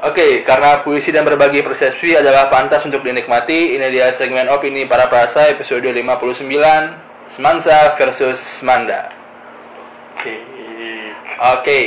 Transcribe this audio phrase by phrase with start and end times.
[0.00, 5.12] Oke, karena puisi dan berbagi persepsi adalah pantas untuk dinikmati, ini dia segmen opini para
[5.12, 6.48] perasa episode 59,
[7.36, 9.12] Semansa versus Manda.
[10.16, 10.40] Oke.
[11.52, 11.80] Oke,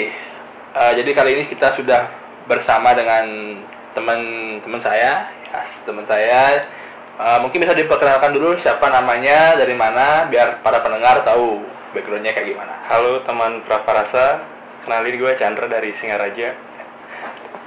[0.78, 2.06] eh, jadi kali ini kita sudah
[2.46, 3.58] bersama dengan
[3.98, 6.70] teman-teman saya, ya, teman saya.
[7.18, 11.66] Eh, mungkin bisa diperkenalkan dulu siapa namanya, dari mana, biar para pendengar tahu
[11.98, 12.78] backgroundnya kayak gimana.
[12.94, 14.46] Halo teman Praparasa,
[14.86, 16.73] kenalin gue Chandra dari Singaraja.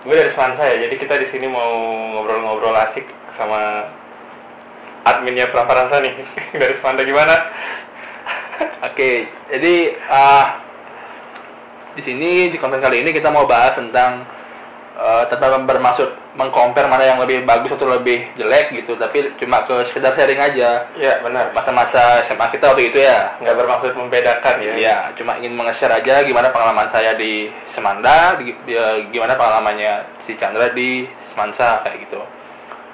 [0.06, 1.82] Gue dari Semansa ya, jadi kita di sini mau
[2.14, 3.02] ngobrol-ngobrol asik
[3.34, 3.90] sama
[5.02, 6.14] adminnya Praparasa nih
[6.62, 7.34] dari Semanda gimana?
[8.86, 10.62] Oke, jadi ah,
[11.98, 14.22] di sini di konten kali ini kita mau bahas tentang
[14.94, 19.88] eh, tentang bermaksud mengcompare mana yang lebih bagus atau lebih jelek gitu, tapi cuma ke
[19.90, 20.92] sekedar sharing aja.
[20.94, 21.56] Iya benar.
[21.56, 24.72] Masa-masa SMA kita waktu itu ya, Nggak bermaksud membedakan ya.
[24.76, 30.36] Iya, cuma ingin nge-share aja gimana pengalaman saya di Semanda, di- di- gimana pengalamannya si
[30.36, 32.20] Chandra di Semansa kayak gitu.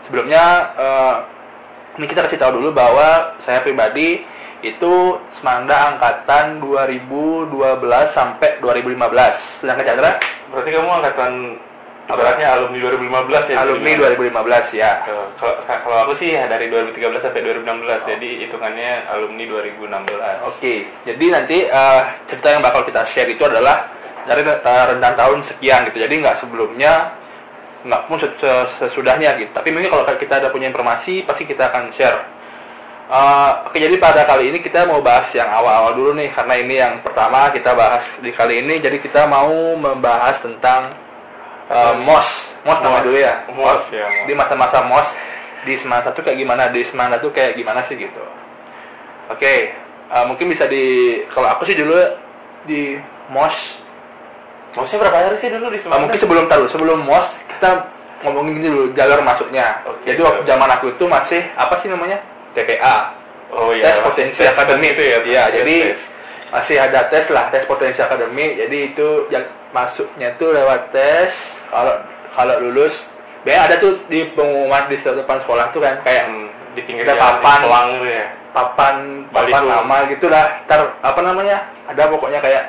[0.07, 0.45] Sebelumnya
[0.79, 1.17] eh,
[1.99, 4.23] ini kita kasih tahu dulu bahwa saya pribadi
[4.63, 4.95] itu
[5.43, 7.51] Semanda angkatan 2012
[8.15, 9.59] sampai 2015.
[9.59, 10.13] Sedangkan Chandra
[10.53, 11.33] Berarti kamu angkatan
[12.11, 13.57] ibaratnya alumni 2015 ya?
[13.63, 14.91] alumni 2015 ya.
[15.07, 15.25] Kalau
[15.67, 20.51] kalau aku sih dari 2013 sampai 2016, jadi hitungannya alumni 2016.
[20.51, 20.75] Oke,
[21.07, 23.87] jadi nanti eh, cerita yang bakal kita share itu adalah
[24.27, 25.99] dari eh, rentang tahun sekian gitu.
[26.03, 26.93] Jadi nggak sebelumnya,
[27.87, 29.51] nggak pun ses- ses- sesudahnya gitu.
[29.55, 32.19] Tapi mungkin kalau kita ada punya informasi, pasti kita akan share.
[33.13, 36.75] Eh, oke, jadi pada kali ini kita mau bahas yang awal-awal dulu nih, karena ini
[36.81, 38.83] yang pertama kita bahas di kali ini.
[38.83, 41.12] Jadi kita mau membahas tentang
[41.73, 42.29] eh, MOS,
[42.69, 43.49] MOS nama dulu ya.
[43.49, 44.29] MOS, ya, MOS.
[44.29, 45.09] Di masa-masa MOS
[45.65, 46.69] di Semanda tuh kayak gimana?
[46.71, 48.23] Di Semanda tuh kayak gimana sih gitu?
[49.33, 49.73] Oke,
[50.13, 51.97] eh, mungkin bisa di kalau aku sih dulu
[52.69, 52.99] di
[53.33, 53.57] MOS.
[54.73, 56.03] Maksudnya berapa hari sih dulu di eh, Semanda?
[56.05, 57.71] mungkin sebelum taruh sebelum MOS kita
[58.23, 59.83] ngomongin dulu jalur masuknya.
[59.87, 62.23] Oke, Jadi waktu zaman aku itu masih apa sih namanya
[62.55, 63.19] TPA.
[63.53, 65.19] Oh tes iya, potensi tes akademi itu ya.
[65.23, 66.01] Iya, jadi tes.
[66.49, 68.57] masih ada tes lah, tes potensi akademi.
[68.57, 69.45] Jadi itu yang
[69.77, 71.33] masuknya tuh lewat tes.
[71.73, 71.95] Kalau
[72.33, 72.93] kalau lulus,
[73.43, 77.17] biasanya ada tuh di pengumuman di depan sekolah tuh kan kayak Hmm, di pinggir Kita
[77.17, 77.59] papan.
[77.65, 78.27] pelang gitu ya.
[78.53, 78.95] papan
[79.33, 80.45] papan nama gitulah.
[80.69, 81.57] Ntar apa namanya?
[81.89, 82.65] Ada pokoknya kayak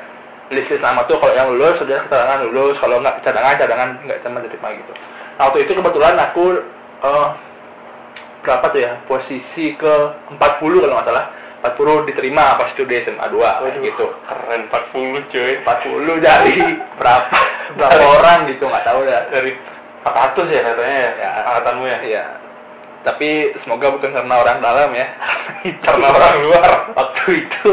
[0.48, 4.20] list list nama tuh kalau yang lulus sudah cadangan lulus, kalau nggak cadangan cadangan nggak
[4.24, 4.92] sama diterima gitu.
[5.36, 6.44] Nah waktu itu kebetulan aku
[7.04, 7.28] eh,
[8.44, 9.94] berapa tuh ya posisi ke
[10.36, 11.26] 40 kalau nggak salah
[11.64, 15.52] 40 diterima pas itu di SMA 2 Waduh, gitu Keren 40 cuy.
[15.64, 16.56] 40 dari
[17.00, 17.38] berapa
[17.80, 19.52] berapa Dari- orang gitu nggak tahu dah Dari
[20.04, 21.10] 400 ya katanya ya.
[21.16, 21.30] Ya.
[21.48, 21.98] Angkatanmu ya.
[22.04, 22.22] Iya.
[23.08, 25.06] Tapi semoga bukan karena orang dalam ya.
[25.88, 26.70] Karena orang luar.
[26.92, 27.72] Waktu itu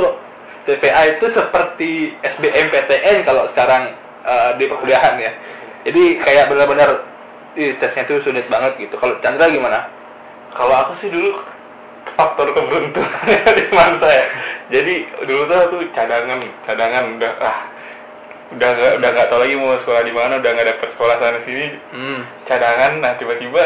[0.63, 3.91] TPA itu seperti SBMPTN kalau sekarang
[4.23, 5.31] eh, di perkuliahan ya.
[5.83, 7.03] Jadi kayak benar-benar
[7.55, 8.95] tesnya tuh sulit banget gitu.
[8.95, 9.91] Kalau Chandra gimana?
[10.55, 11.35] Kalau aku sih dulu
[12.17, 13.25] faktor keberuntungan
[13.57, 14.25] di Semanda ya.
[14.71, 14.93] Jadi
[15.27, 17.59] dulu tuh aku cadangan, cadangan udah ah
[18.51, 21.39] udah nggak udah nggak tahu lagi mau sekolah di mana, udah nggak dapet sekolah sana
[21.47, 22.19] sini, Hmm.
[22.47, 22.91] cadangan.
[22.99, 23.63] Nah tiba-tiba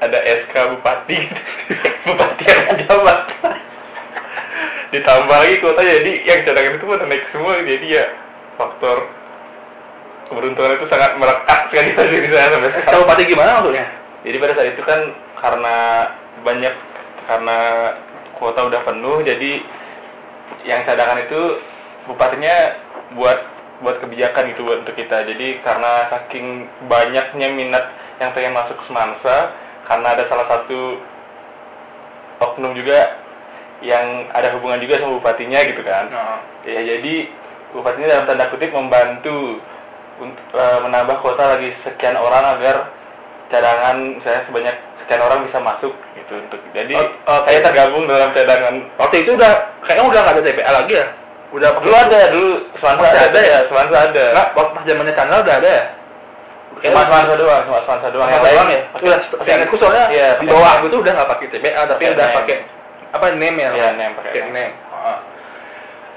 [0.00, 1.18] ada SK bupati,
[2.08, 3.20] bupati yang jabat.
[4.92, 8.04] Ditambah lagi kuota jadi yang cadangan itu pada naik semua, jadi ya
[8.58, 9.08] faktor
[10.28, 12.92] keberuntungan itu sangat merekat sekali diri saya sampai sekarang.
[12.92, 13.86] Tahu pati gimana maksudnya?
[14.20, 15.00] Jadi pada saat itu kan
[15.40, 15.76] karena
[16.44, 16.74] banyak
[17.30, 17.58] karena
[18.42, 19.62] kuota udah penuh jadi
[20.66, 21.62] yang cadangan itu
[22.10, 22.74] bupatinya
[23.14, 23.38] buat
[23.80, 25.24] buat kebijakan gitu buat untuk kita.
[25.24, 27.84] Jadi karena saking banyaknya minat
[28.20, 29.56] yang pengen masuk ke Semansa
[29.88, 31.00] karena ada salah satu
[32.44, 33.16] oknum juga
[33.80, 36.12] yang ada hubungan juga sama bupatinya gitu kan.
[36.12, 36.38] Nah,
[36.68, 37.32] Ya jadi
[37.72, 39.64] bupatinya dalam tanda kutip membantu
[40.20, 42.92] untuk eh, menambah kuota lagi sekian orang agar
[43.48, 45.96] cadangan saya sebanyak sekian orang bisa masuk
[46.30, 46.94] gitu untuk jadi
[47.26, 47.50] Oh, oke.
[47.50, 49.52] saya tergabung dalam cadangan waktu itu udah
[49.82, 51.06] kayaknya udah nggak ada TPA lagi ya?
[51.50, 53.58] Udah dulu ada dulu Semansa Masih ada, ada ya?
[53.66, 55.84] Semansa ada Enggak, waktu pas zamannya Chandra udah ada ya?
[56.80, 58.80] cuma Semansa doang cuma Semansa doang Yang lain ya?
[58.94, 62.26] Udah, seingatku soalnya Iya, di bawah aku tuh udah nggak pakai TPA tapi Pakai udah
[62.38, 62.56] pakai
[63.10, 63.70] apa name ya?
[63.74, 64.74] Iya, name, pakai name.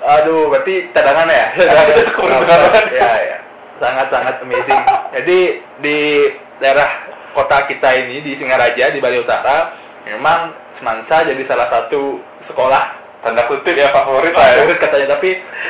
[0.03, 1.45] Aduh, berarti cadangan ya?
[2.13, 2.85] Keberuntungan banget.
[2.93, 3.37] ya, ya.
[3.81, 4.83] Sangat-sangat amazing.
[5.17, 5.37] Jadi
[5.81, 5.97] di
[6.61, 6.85] daerah
[7.33, 9.73] kota kita ini di Singaraja di Bali Utara
[10.07, 12.17] memang Semansa jadi salah satu
[12.49, 12.83] sekolah
[13.23, 15.29] tanda kutip ya favorit lah ya favorit katanya tapi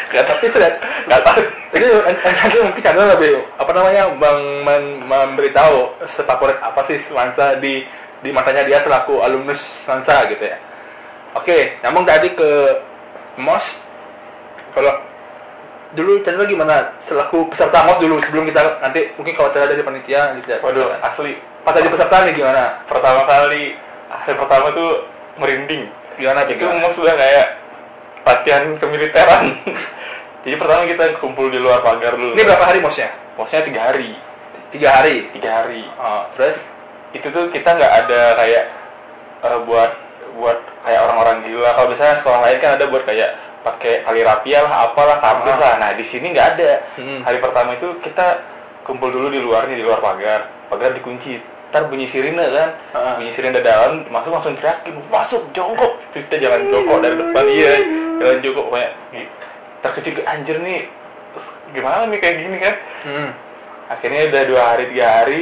[0.09, 0.69] nggak tapi sudah
[1.05, 1.41] nggak tahu
[1.75, 1.85] jadi
[2.17, 3.31] nanti mungkin Chandra lebih
[3.61, 7.85] apa namanya meng, men- memberitahu sefavorit apa sih Semansa di
[8.25, 10.57] di matanya dia selaku alumnus Semansa gitu ya
[11.37, 12.49] oke nyambung tadi ke
[13.37, 13.65] MOS
[14.73, 14.93] kalau
[15.93, 20.41] dulu Chandra gimana selaku peserta mos dulu sebelum kita nanti mungkin kalau Chandra dari panitia
[20.41, 20.57] gitu ya.
[20.61, 21.37] Waduh, asli.
[21.61, 22.81] Pas jadi peserta nih gimana?
[22.89, 23.77] Pertama kali,
[24.21, 24.89] hari pertama tuh
[25.41, 25.89] merinding.
[26.21, 26.53] Gimana tuh?
[26.53, 27.45] Itu sudah kayak
[28.23, 29.45] latihan kemiliteran.
[30.43, 32.35] Jadi pertama kita kumpul di luar pagar dulu.
[32.35, 33.09] Ini berapa hari mosnya?
[33.39, 34.11] Mosnya tiga hari.
[34.75, 35.15] Tiga hari.
[35.31, 35.81] Tiga hari.
[35.97, 36.59] Oh, terus?
[37.15, 38.63] Itu tuh kita nggak ada kayak
[39.41, 39.91] eh, buat
[40.35, 41.69] buat kayak orang-orang gila.
[41.77, 43.29] Kalau biasanya sekolah lain kan ada buat kayak
[43.63, 45.59] pakai kali rapia lah, apalah, kardus Ah.
[45.61, 45.73] lah.
[45.79, 46.71] Nah di sini nggak ada.
[46.99, 47.21] Hmm.
[47.23, 48.27] Hari pertama itu kita
[48.83, 50.51] kumpul dulu di luar nih, di luar pagar.
[50.67, 51.39] Pagar dikunci.
[51.73, 53.17] Ntar bunyi sirine kan, Ah.
[53.17, 55.97] bunyi sirine dalam, masuk langsung teriakin, masuk jongkok.
[56.13, 57.73] Terus kita jalan jongkok dari depan iya,
[58.21, 58.91] jalan jongkok kayak.
[59.81, 60.85] Terkejut anjir nih,
[61.73, 62.75] gimana nih kayak gini kan?
[63.09, 63.29] Hmm.
[63.89, 65.41] Akhirnya udah dua hari tiga hari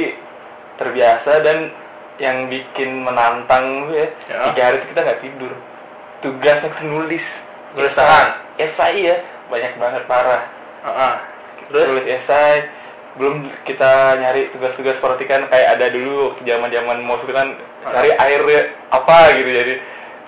[0.80, 1.58] terbiasa dan
[2.16, 4.36] yang bikin menantang ya, Ya.
[4.50, 5.52] tiga hari itu kita nggak tidur.
[6.24, 7.24] Tugasnya tuh nulis.
[7.76, 8.40] Nulis tangan?
[8.56, 9.20] Esai ya,
[9.52, 10.48] banyak banget parah
[10.80, 11.14] Ah,
[11.68, 11.86] Terus?
[11.92, 12.66] tulis esai
[13.20, 18.40] belum kita nyari tugas-tugas perhatikan kayak ada dulu zaman-zaman mos itu kan cari air
[18.88, 19.74] apa gitu jadi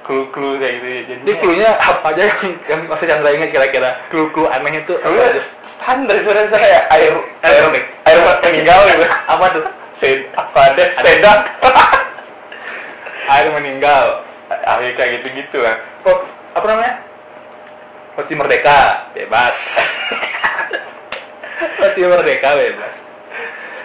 [0.04, 4.04] clue-clue kayak gitu jadi Ini clue-nya apa aja yang, yang masih Chandra ingat kira-kira?
[4.12, 5.42] Clue-clue aneh itu apa aja?
[5.80, 7.12] standar sebenarnya kayak air
[7.44, 7.72] Air air
[8.04, 9.64] air meninggal gitu Apa tuh?
[10.02, 11.40] Sed, apa ada sedak
[13.34, 14.26] Air meninggal.
[14.68, 16.20] akhirnya kayak gitu-gitu lah Oh,
[16.52, 16.94] apa namanya?
[18.14, 19.56] Roti merdeka, bebas.
[21.54, 22.92] Roti merdeka bebas.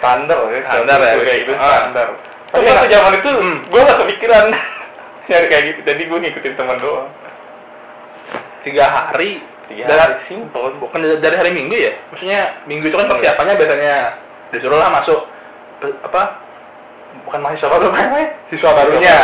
[0.00, 1.12] standar ya Standar ya.
[1.20, 1.68] kayak gitu Ah.
[1.84, 3.56] standar Tapi tapi waktu nggak- zaman itu Hmm.
[3.68, 4.44] gue gak kepikiran
[5.28, 7.08] nyari kayak gitu jadi gue ngikutin teman doang
[8.60, 9.40] Tiga hari.
[9.68, 10.68] Tiga Dari- hari, simple.
[10.76, 11.92] Bukan dari, hari Minggu ya?
[12.10, 13.12] Maksudnya Minggu itu kan Iya.
[13.14, 13.94] persiapannya biasanya
[14.50, 15.20] disuruh lah masuk
[16.02, 16.22] apa?
[17.24, 18.36] Bukan mahasiswa baru namanya?
[18.48, 19.16] Siswa barunya.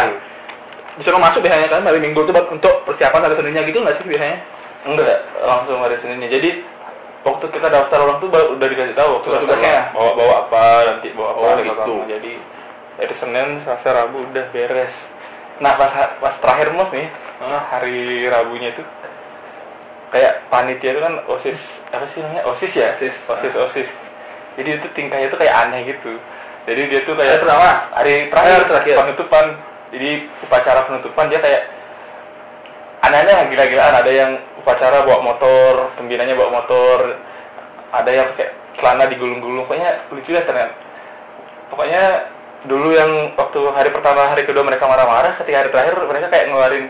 [0.96, 4.38] Disuruh masuk biasanya kan hari Minggu itu untuk persiapan hari Seninnya gitu nggak sih biasanya?
[4.86, 6.28] Enggak, langsung hari Seninnya.
[6.30, 6.50] Jadi
[7.26, 9.58] waktu kita daftar orang tuh baru udah dikasih tahu waktu daftar
[9.90, 11.70] bawa bawa apa nanti bawa apa Oh, gitu.
[11.74, 12.04] pertama.
[12.06, 12.32] Jadi
[12.96, 14.94] dari Senin, Selasa, Rabu udah beres.
[15.58, 17.08] Nah pas pas terakhir mos nih
[17.66, 18.82] hari Rabunya itu
[20.08, 21.58] kayak panitia itu kan osis
[21.90, 23.12] apa sih namanya osis ya Osis.
[23.26, 23.88] osis osis.
[24.56, 26.16] Jadi itu tingkahnya tuh kayak aneh gitu.
[26.64, 27.68] Jadi dia tuh kayak Hari pertama?
[27.92, 28.94] hari terakhir, Hari terakhir.
[28.96, 29.44] penutupan.
[29.92, 30.10] Jadi
[30.42, 31.62] upacara penutupan dia kayak
[33.02, 34.30] aneh-aneh gila-gilaan ada yang
[34.66, 37.14] upacara bawa motor pembinanya bawa motor
[37.94, 38.50] ada yang pakai
[38.82, 40.74] celana digulung-gulung pokoknya lucu ya ternyata.
[41.70, 42.02] Pokoknya
[42.66, 46.86] dulu yang waktu hari pertama hari kedua mereka marah-marah ketika hari terakhir mereka kayak ngeluarin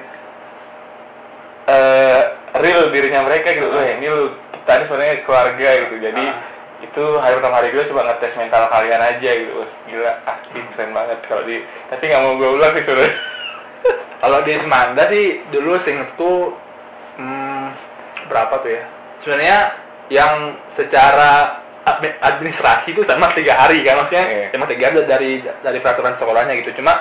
[1.69, 2.23] eh
[2.65, 3.69] real dirinya mereka gitu.
[3.69, 5.95] Loh ini lu kita ini sebenarnya keluarga gitu.
[6.01, 6.37] Jadi Ah.
[6.81, 9.53] itu hari pertama hari kedua coba ngetes mental kalian aja gitu.
[9.93, 10.13] Gila.
[10.25, 11.61] Asli keren banget kalau di
[11.93, 12.85] tapi nggak mau gue ulang sih
[14.17, 16.57] Kalau di Semanda sih dulu seingetku
[17.17, 17.67] hmm,
[18.29, 18.83] berapa tuh ya?
[19.23, 19.59] Sebenarnya
[20.09, 20.33] yang
[20.79, 24.47] secara admi- administrasi itu sama tiga hari kan maksudnya Iya.
[24.55, 25.31] cuma tiga hari dari
[25.63, 26.71] dari peraturan sekolahnya gitu.
[26.79, 26.95] Cuma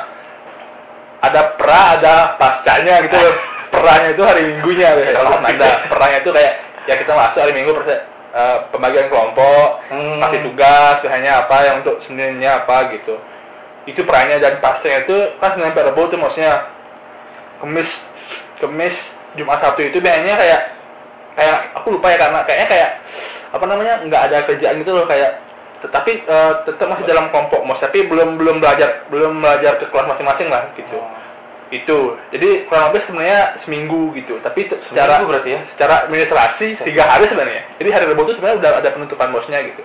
[1.22, 3.18] ada pra ada pascanya gitu.
[3.76, 4.96] Peranya itu hari minggunya.
[4.96, 6.54] Biasanya kalau Semanda peranya itu kayak
[6.88, 10.22] ya kita masuk hari minggu perse- eh, pembagian kelompok Hmm.
[10.24, 13.20] kasih tugas biasanya apa yang untuk seninnya apa gitu.
[13.86, 16.72] Itu peranya dan pasnya itu kan Senin Rabu tuh maksudnya.
[17.60, 17.90] Kemis
[18.64, 18.96] Kemis
[19.36, 20.62] Jumat Sabtu itu biasanya kayak
[21.36, 22.90] kayak aku lupa ya karena kayaknya kayak
[23.52, 25.44] apa namanya nggak ada kerjaan gitu loh kayak
[25.84, 30.08] tetapi eh, tetap masih dalam kelompok mos tapi belum belum belajar belum belajar ke kelas
[30.16, 30.98] masing-masing lah gitu.
[30.98, 31.24] Oh.
[31.74, 32.14] itu.
[32.30, 34.38] Jadi kurang lebih sebenarnya seminggu gitu.
[34.46, 35.62] Tapi t- secara Seminggu berarti ya?
[35.74, 37.66] secara administrasi tiga hari sebenarnya.
[37.82, 39.82] Jadi hari Rabu itu sebenarnya udah ada penutupan bosnya gitu.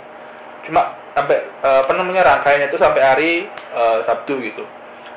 [0.68, 4.62] Cuma sampai eh, apa namanya rangkaiannya itu sampai hari eh, Sabtu gitu.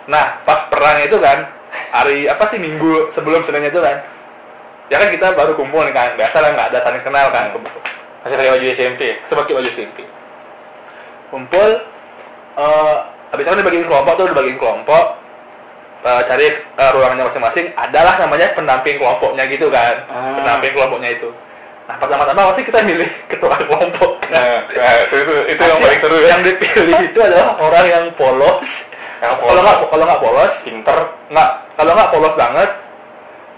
[0.07, 1.51] Nah pas perang itu kan
[1.91, 4.12] hari apa sih minggu sebelum Seninnya itu kan
[4.91, 7.53] ya kan kita baru kumpul nih kan biasa lah nggak ada saling kenal kan
[8.23, 9.97] masih pakai baju SMP sebagai baju SMP
[11.31, 11.69] kumpul
[12.53, 12.97] eh
[13.33, 15.05] habis itu dibagiin kelompok tuh dibagiin kelompok.
[16.03, 17.71] Eh, cari eh, ruangannya masing-masing.
[17.79, 20.37] Adalah namanya pendamping kelompoknya gitu kan Ah.
[20.37, 21.33] pendamping kelompoknya itu.
[21.89, 24.21] Nah pertama-tama pasti kita milih ketua kelompok.
[24.29, 26.27] Nah, nah, itu, itu, itu yang paling seru ya.
[26.35, 28.61] yang dipilih itu adalah orang yang polos.
[29.23, 30.97] Yang kalau nggak kalau nggak polos pinter.
[31.33, 31.49] nggak
[31.79, 32.69] kalau nggak polos banget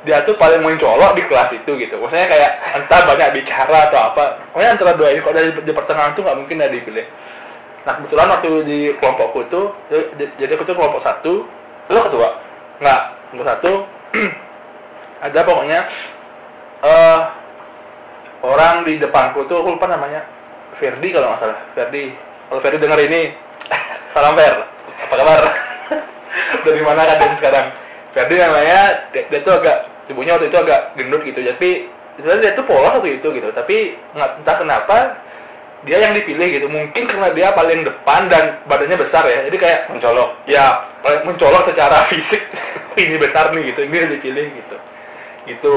[0.05, 1.97] dia tuh paling mencolok di kelas itu gitu.
[1.97, 4.24] Maksudnya kayak entah banyak bicara atau apa.
[4.53, 7.05] Pokoknya antara dua ini kalau dari di pertengahan tuh nggak mungkin ada dipilih.
[7.85, 11.33] Nah kebetulan waktu di kelompokku tuh jadi- aku tuh kelompok satu
[11.89, 12.29] Lo ketua?
[12.81, 13.01] nggak
[13.33, 13.71] kelompok satu.
[15.25, 15.79] Ada pokoknya
[16.85, 17.19] eh
[18.45, 20.21] orang di depanku tuh aku lupa namanya.
[20.77, 21.59] Ferdi kalau nggak salah.
[21.74, 22.13] Ferdi.
[22.51, 23.33] Kalau Ferdi dengar ini
[24.13, 24.55] salam Fer.
[25.09, 25.41] Apa kabar?
[26.65, 27.67] Dari mana dia sekarang?
[28.13, 28.79] Ferdi namanya
[29.12, 31.69] dia, dia tuh agak tubuhnya waktu itu agak gendut gitu tapi
[32.15, 33.75] sebenarnya dia tuh polos waktu itu gitu tapi
[34.13, 34.97] nggak entah kenapa
[35.85, 36.65] dia yang dipilih gitu.
[36.65, 40.33] Mungkin karena dia paling depan dan badannya besar ya jadi kayak mencolok.
[40.50, 42.41] Ya paling mencolok secara fisik
[42.97, 44.75] ini besar nih gitu ini yang dipilih gitu.
[45.45, 45.75] Gitu.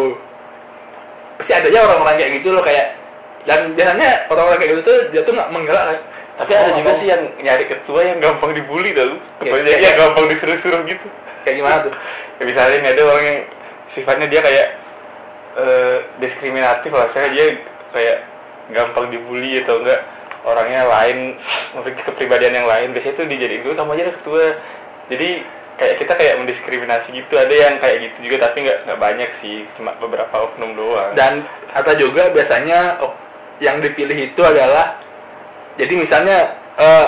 [1.37, 2.97] Pasti ada aja orang-orang kayak gitu loh kayak
[3.45, 6.03] dan biasanya orang-orang kayak gitu tuh dia tuh nggak menggelak kayak,
[6.41, 9.13] tapi ada "Oh, juga abang." sih yang nyari ketua yang gampang dibully tau Ya,
[9.45, 11.07] ketuanya kayak- yang gampang disuruh-suruh gitu.
[11.45, 11.93] kayak gimana tuh?
[12.41, 13.39] Ya misalnya ada orang yang
[13.97, 14.69] sifatnya dia kayak
[15.59, 17.09] eh, diskriminatif lah.
[17.13, 17.47] Saya dia
[17.93, 18.17] kayak
[18.73, 20.01] gampang dibully atau enggak
[20.45, 21.37] orangnya lain
[21.77, 22.93] memiliki kepribadian yang lain.
[22.93, 24.47] Biasanya tuh dijadiin gue kamu aja deh ketua.
[25.09, 25.29] Jadi
[25.79, 27.35] kayak kita kayak mendiskriminasi gitu.
[27.37, 29.65] Ada yang kayak gitu juga tapi nggak nggak banyak sih.
[29.77, 31.13] Cuma beberapa oknum doang.
[31.17, 33.01] Dan ada juga biasanya
[33.59, 35.01] yang dipilih itu adalah
[35.79, 36.39] jadi misalnya
[36.79, 37.07] eh,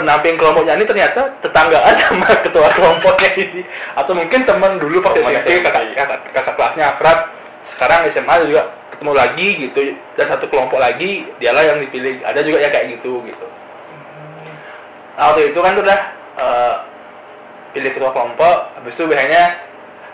[0.00, 3.62] pendamping kelompoknya ini ternyata tetanggaan sama ketua kelompoknya ini
[4.00, 5.68] atau mungkin teman dulu pas SMP SMP.
[5.68, 7.18] kakak, kakak, kakak kelasnya akrab
[7.76, 8.62] sekarang SMA juga
[8.96, 9.80] ketemu lagi gitu
[10.16, 13.46] dan satu kelompok lagi dialah yang dipilih ada juga yang kayak gitu gitu
[15.20, 16.00] nah, waktu itu kan tuh udah
[16.40, 16.74] eh,
[17.76, 19.44] pilih ketua kelompok habis itu biasanya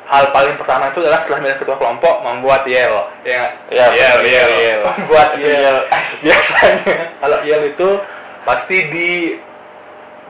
[0.07, 3.59] hal paling pertama itu adalah setelah milih ketua kelompok membuat yel ya?
[3.75, 4.81] Ya, yel yel yel.
[4.87, 5.77] membuat yel.
[6.23, 7.89] biasanya kalau yel itu
[8.47, 9.11] pasti di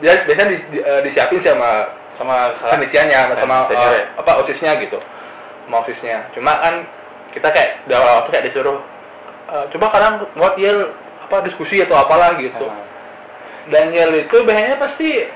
[0.01, 1.71] dia biasanya di, di- eh, disiapin sama
[2.17, 4.05] sama penelitiannya sama, sama senior eh, ya?
[4.21, 4.99] apa osisnya gitu
[5.67, 6.75] sama osisnya cuma kan
[7.33, 8.79] kita kayak di awal waktu kayak disuruh
[9.53, 10.79] eh, coba kalian buat yel
[11.27, 12.85] apa diskusi atau apalah gitu Nah,
[13.67, 15.27] dan Yel itu biasanya pasti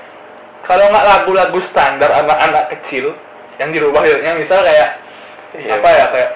[0.63, 3.11] kalau nggak lagu-lagu standar anak-anak kecil
[3.59, 5.03] yang dirubah liriknya misal kayak
[5.51, 6.29] Iya, apa ya kayak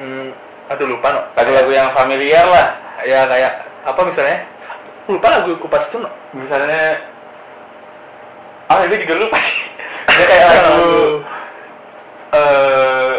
[0.00, 0.28] hmm,
[0.72, 1.20] aduh lupa no.
[1.36, 2.66] lagu-lagu yang familiar lah
[3.04, 3.52] ya kayak
[3.84, 4.38] apa misalnya
[5.12, 6.08] lupa lagu kupas itu no.
[6.32, 6.84] Misalnya
[8.66, 9.38] ah itu juga lupa
[10.08, 11.20] dia kayak lagu
[12.32, 13.14] eh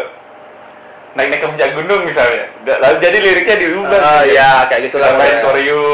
[1.14, 2.44] naik naik ke puncak gunung misalnya.
[2.66, 4.34] Lalu jadi liriknya dirubah Ah, gitu.
[4.34, 5.44] ya kayak gitu lah Ditambahin pokoknya.
[5.46, 5.86] koreo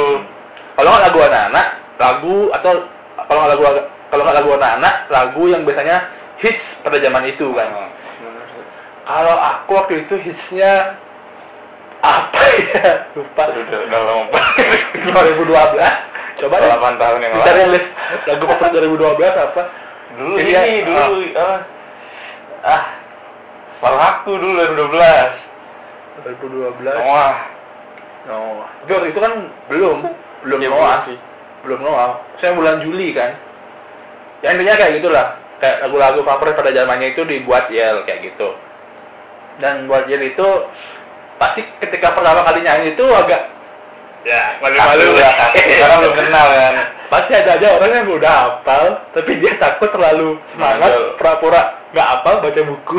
[0.72, 1.66] kalau nggak lagu anak-anak
[2.00, 2.72] lagu atau
[3.28, 3.62] kalau nggak lagu
[4.08, 5.96] kalau nggak lagu anak-anak lagu yang biasanya
[6.40, 7.68] hits pada zaman itu kan.
[7.68, 7.90] Ah.
[9.04, 10.96] kalau aku waktu itu hitsnya
[12.00, 12.84] apa ya?
[13.20, 13.44] Lupa.
[13.52, 14.80] Udah, udah lama banget.
[15.04, 16.09] 2012
[16.40, 16.68] coba deh.
[16.72, 17.72] 8 tahun yang Cari lalu.
[17.76, 17.88] List
[18.26, 19.62] lagu favorit 2012 apa?
[20.10, 21.18] Dulu Ini ini, ya, dulu.
[21.38, 21.58] Ah.
[22.60, 22.82] Ah.
[23.78, 25.48] Separuh aku dulu 2012
[26.20, 27.36] 2012 wah
[28.28, 28.68] Noah.
[28.84, 29.32] Itu waktu itu kan
[29.72, 29.98] belum
[30.44, 30.98] belum Ya, Noah.
[31.08, 31.16] sih.
[31.60, 32.20] belum Noah.
[32.40, 33.32] Saya bulan Juli kan.
[34.40, 35.36] Ya intinya kayak gitulah.
[35.60, 38.52] Kayak lagu-lagu favorit pada zamannya itu dibuat Yel kayak gitu.
[39.60, 40.44] Dan buat Yel itu
[41.36, 43.48] pasti ketika pertama kali nyanyi itu agak
[44.24, 45.16] ya malu-malu.
[45.80, 46.74] Karena belum kenal kan
[47.10, 48.84] pasti ada aja orang yang udah hafal
[49.18, 52.98] tapi dia takut terlalu semangat pura-pura nggak hafal baca buku.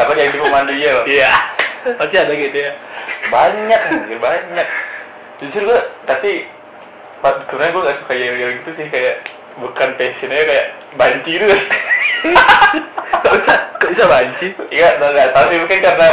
[0.00, 1.30] Takut jadi pemandu yel iya.
[2.00, 2.72] Pasti ada gitu ya.
[3.28, 4.68] Banyak anjir banyak.
[5.44, 6.48] Jujur gua tapi
[7.20, 9.28] sebenarnya gua gak suka yel yel gitu sih kayak
[9.60, 11.46] bukan passionnya kayak banci gitu.
[13.10, 14.46] Kok bisa kok bisa banci?
[14.72, 16.08] Iya nggak tahu sih mungkin karena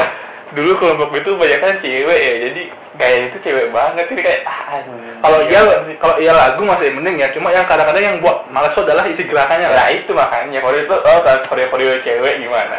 [0.56, 2.64] dulu kelompok itu banyak kan cewek ya jadi
[2.98, 4.82] kayak itu cewek banget jadi kayak ah,
[5.22, 5.62] kalau iya.
[6.02, 9.24] kalau iya lagu masih mending ya cuma yang kadang-kadang yang buat males itu adalah isi
[9.26, 12.76] gerakannya Nah lah itu makanya kalau itu oh koreo koreo cewek gimana?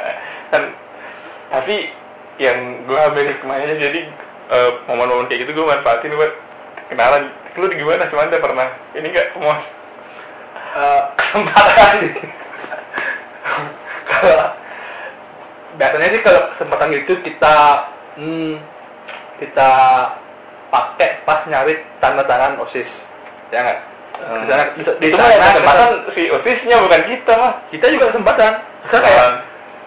[0.51, 0.63] Kan
[1.55, 1.91] tapi
[2.39, 4.01] yang gue ambil hikmahnya jadi
[4.53, 6.33] eh, momen-momen kayak gitu gue manfaatin buat
[6.91, 7.31] kenalan.
[7.59, 8.07] Lu gimana?
[8.07, 9.63] Cuman dia pernah ini enggak mos
[10.79, 11.97] Eh, kesempatan?
[14.09, 14.49] kalau
[15.81, 17.57] biasanya sih kalau kesempatan itu kita
[18.21, 18.55] hmm,
[19.39, 19.71] kita
[20.69, 22.89] pakai pas nyari tanda tangan osis.
[23.49, 23.79] Ya nggak?
[24.19, 24.63] Di sana
[24.99, 27.53] di yang kesempatan si osisnya bukan kita mah.
[27.71, 28.53] Kita juga kesempatan.
[28.85, 29.27] Bisa kayak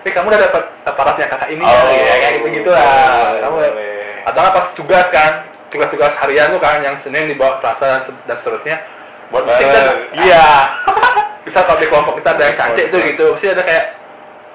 [0.01, 2.81] eh kamu udah dapat aparatnya kakak ini ya, Oh, ya kayak gitu gitu lah.
[2.81, 3.99] boleh, kamu boleh.
[4.25, 5.31] atau nggak pas tugas kan
[5.69, 8.77] tugas-tugas harian tuh kan yang senin dibawa selasa dan, dan seterusnya.
[9.29, 10.45] Buat kita- iya.
[11.45, 13.25] Bisa kalau di kelompok kita ada yang cantik tuh gitu.
[13.37, 13.85] Mesti ada kayak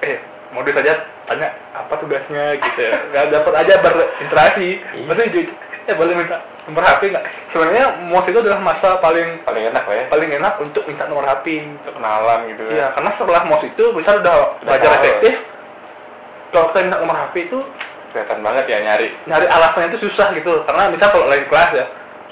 [0.03, 0.17] eh
[0.51, 0.93] modus aja
[1.27, 1.47] tanya
[1.77, 2.81] apa tugasnya gitu
[3.11, 4.69] nggak dapat aja berinteraksi.
[5.05, 5.53] Mesti jujur
[5.87, 7.25] eh boleh minta nomor HP nggak?
[7.55, 10.05] Sebenarnya mos itu adalah masa paling paling enak lah ya.
[10.11, 14.19] paling enak untuk minta nomor HP untuk kenalan gitu Iya, karena setelah MOS itu misal
[14.19, 15.33] udah belajar efektif,
[16.51, 17.59] kalau kita minta nomor HP itu
[18.11, 19.07] kelihatan banget ya nyari.
[19.27, 20.63] nyari alasannya itu susah gitu.
[20.63, 21.85] Karena misal kalau lain kelas ya,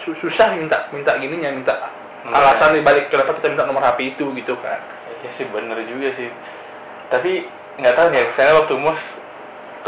[0.04, 1.74] su- susah minta minta gininya, minta
[2.26, 2.34] Hmm.
[2.34, 4.82] alasan di balik kenapa kita minta nomor HP itu gitu kan.
[5.22, 6.28] Iya sih bener juga sih.
[7.08, 7.46] Tapi
[7.78, 9.02] nggak tahu nih, misalnya waktu mus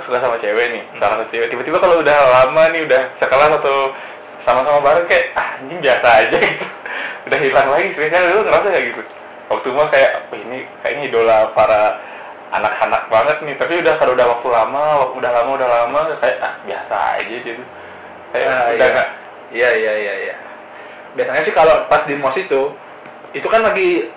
[0.06, 1.48] suka sama cewek nih, salah satu cewek.
[1.50, 3.94] Tiba-tiba kalau udah lama nih, udah sekelas atau
[4.46, 6.66] sama-sama bareng kayak ah, anjing biasa aja gitu.
[7.28, 7.88] udah hilang lagi.
[7.96, 9.02] Biasanya lu ngerasa kayak gitu.
[9.48, 11.82] Waktu mus kayak, oh, ini kayaknya idola para
[12.48, 16.38] anak-anak banget nih tapi udah kalau udah waktu lama waktu udah lama udah lama kayak
[16.40, 17.64] ah biasa aja gitu
[18.32, 19.04] kayak Ah, udah iya.
[19.48, 20.36] Iya iya iya iya.
[21.16, 22.72] Biasanya sih kalau pas di mos itu
[23.36, 24.08] itu kan lagi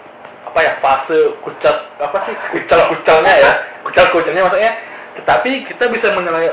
[0.47, 3.53] apa ya fase kucat apa sih kucal kucalnya ya
[3.87, 4.73] kucal kucalnya maksudnya
[5.21, 6.49] tetapi kita bisa menilai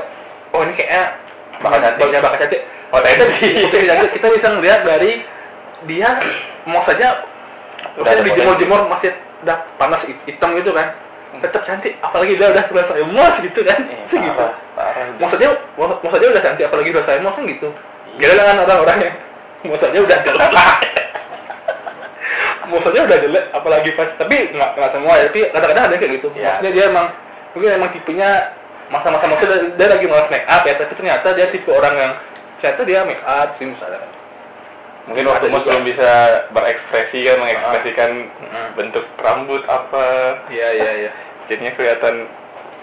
[0.51, 1.03] oh ini kayaknya
[1.57, 2.00] Bakal cantik.
[2.03, 3.24] bakal bakal cantik Oh, kita,
[3.83, 4.12] cantik.
[4.15, 5.12] kita bisa ngeliat dari
[5.83, 6.09] dia
[6.63, 7.19] mos saja
[7.97, 10.93] Udah dijemur-jemur masih udah panas hit- hitam gitu kan.
[11.38, 13.79] Tetap cantik apalagi dia udah selesai mos gitu kan.
[13.91, 15.13] Eh, Sih gitu parah, parah.
[15.19, 17.67] maksudnya mak- maksudnya udah cantik apalagi udah saya kan gitu.
[18.17, 19.15] Gila kan orang-orang yang
[19.67, 20.51] maksudnya udah jelek.
[22.67, 26.27] Maksudnya udah jelek apalagi pas tapi nggak nggak semua ya tapi kadang-kadang ada kayak gitu.
[26.36, 26.43] Iya.
[26.51, 27.07] maksudnya dia emang
[27.55, 28.29] mungkin emang tipenya
[28.88, 32.12] masa-masa maksudnya dia, dia lagi malas make up ya tapi ternyata dia tipe orang yang
[32.60, 34.01] ternyata dia make up sih misalnya.
[35.08, 35.72] Mungkin waktu juga.
[35.72, 36.12] belum bisa
[36.51, 38.65] berekspresi kan mengekspresikan Mm-mm.
[38.75, 40.06] bentuk rambut apa.
[40.51, 41.12] Iya iya iya.
[41.48, 42.27] Jadinya kelihatan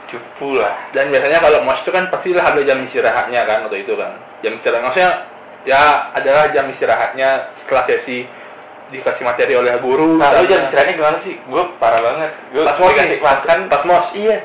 [0.08, 0.72] cupu lah.
[0.96, 4.16] Dan biasanya kalau mos itu kan pastilah ada jam istirahatnya kan waktu itu kan.
[4.40, 5.12] Jam istirahat maksudnya
[5.68, 7.28] ya adalah jam istirahatnya
[7.64, 8.24] setelah sesi
[8.92, 11.36] dikasih materi oleh guru nah lu jam istirahatnya gimana sih?
[11.44, 12.30] Gue parah banget.
[12.56, 13.58] Gue pas mos dikasih nih, makan.
[13.68, 14.36] Pas mos iya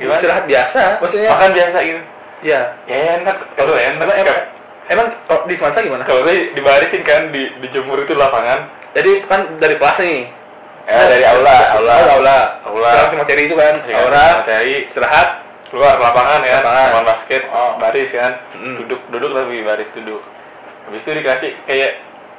[0.00, 0.18] Gimana?
[0.24, 2.00] istirahat biasa maksudnya makan biasa gitu.
[2.40, 2.60] Iya.
[2.88, 3.36] Ya enak.
[3.56, 4.38] Kalau enak emang emang,
[4.88, 6.02] emang kalau di Semansa gimana?
[6.08, 8.72] Kalau gue dibarisin kan di dijemur itu lapangan.
[8.96, 10.20] Jadi kan dari kelas nih?
[10.88, 11.94] Ya dari aula aula.
[12.00, 12.38] Aula aula.
[12.66, 12.90] Aula.
[12.96, 13.74] Sekarang materi itu kan?
[13.84, 14.26] Ya, aura.
[14.42, 14.88] materi.
[14.88, 15.28] Istirahat.
[15.70, 16.58] Keluar ke lapangan ya.
[16.58, 16.82] Lapangan.
[16.90, 17.72] lapangan basket Oh.
[17.78, 18.32] baris kan.
[18.58, 18.76] Mm.
[18.82, 20.22] duduk duduk tapi baris duduk.
[20.88, 21.92] Habis itu dikasih kayak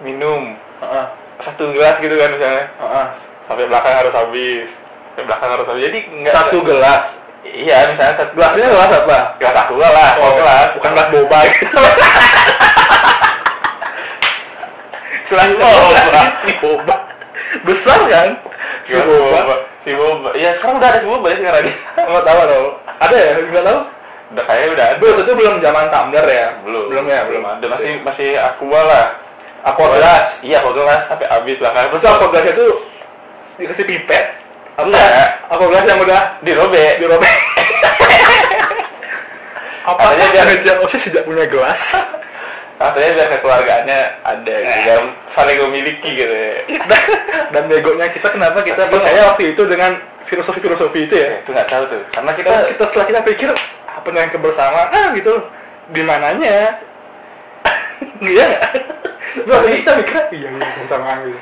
[0.04, 0.58] minum.
[0.82, 1.06] Heeh.
[1.42, 2.66] satu gelas gitu kan misalnya.
[2.76, 3.06] Heeh.
[3.48, 4.68] sampai belakang harus habis.
[5.14, 5.84] Sampai belakang harus habis.
[5.88, 7.02] Jadi nggak satu gelas
[7.46, 9.18] iya misalnya satu gelasnya gelas apa?
[9.42, 11.40] Gelas aku lah oh, gelas bukan gelas boba.
[11.52, 11.78] Gitu.
[15.32, 16.22] gelas boba.
[16.46, 16.96] si boba.
[17.66, 18.30] Besar kan?
[18.86, 19.40] Si Gelas boba.
[19.42, 19.56] boba.
[19.82, 20.30] Si boba.
[20.38, 21.64] Iya sekarang udah ada si boba ya sekarang.
[21.72, 22.68] Dia nggak tahu dong?
[23.02, 23.32] Ada ya?
[23.42, 23.80] Nggak tahu?
[24.32, 24.96] Udah kayaknya udah ada.
[25.02, 26.48] Belum itu belum zaman tumbler ya?
[26.64, 26.84] Belum.
[26.94, 27.22] Belum ya?
[27.28, 27.66] Belum ada.
[27.68, 29.06] Masih masih aqua lah.
[29.62, 30.24] Aqua gelas.
[30.42, 32.68] iya aqua gelas sampai habis belakang terus apa gelasnya itu
[33.62, 34.41] dikasih pipet
[34.80, 35.44] Enggak.
[35.52, 37.28] apa gelas yang udah dirobek dirobek
[39.82, 41.78] apa Katanya dia dia Osis tidak punya gelas.
[42.82, 45.06] Katanya biar kekeluargaannya ada gitu Eh.
[45.38, 46.66] saling memiliki gitu ya.
[46.90, 47.02] Dan,
[47.54, 51.30] dan begonya kita kenapa kita percaya waktu itu dengan filosofi-filosofi itu ya?
[51.30, 52.02] Ya, itu nggak tahu tuh.
[52.10, 53.50] Karena kita kita, kita setelah kita pikir
[53.86, 55.08] apa yang kebersamaan?
[55.14, 55.34] Gitu.
[55.94, 56.58] Di mananya?
[58.22, 58.50] Iya
[59.46, 61.40] Tapi kita mikir iya iya kebersamaan gitu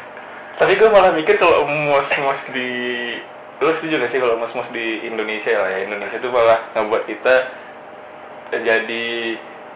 [0.59, 2.69] tapi gue malah mikir kalau mos-mos di
[3.63, 5.87] lu setuju gak sih kalau mos-mos di Indonesia lah ya?
[5.87, 7.35] Indonesia tuh malah ngebuat kita
[8.51, 9.05] jadi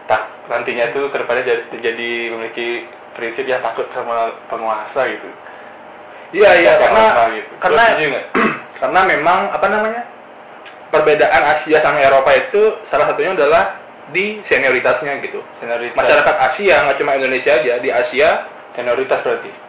[0.04, 2.84] tak nantinya tuh ke depannya jadi, jadi memiliki
[3.16, 5.28] prinsip yang takut sama penguasa gitu.
[6.36, 7.52] Iya iya karena gitu.
[7.64, 7.84] Karena
[8.84, 10.02] karena memang apa namanya
[10.92, 13.80] perbedaan Asia sama Eropa itu salah satunya adalah
[14.12, 15.40] di senioritasnya gitu.
[15.64, 15.96] Senioritas.
[15.96, 19.63] Masyarakat Asia nggak cuma Indonesia aja di Asia senioritas berarti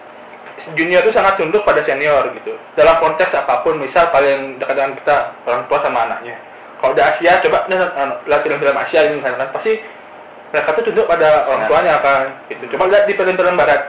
[0.73, 2.57] junior itu sangat tunduk pada senior gitu.
[2.73, 6.35] Dalam konteks apa pun misal paling dekat dengan kita orang tua sama anaknya.
[6.81, 9.71] Kalau di Asia coba anu, lihat film-film Asia ini misalkan pasti
[10.49, 11.69] mereka tuh tunduk pada orang Nah.
[11.69, 12.63] tuanya kan gitu.
[12.73, 13.81] Coba lihat di film-film Barat.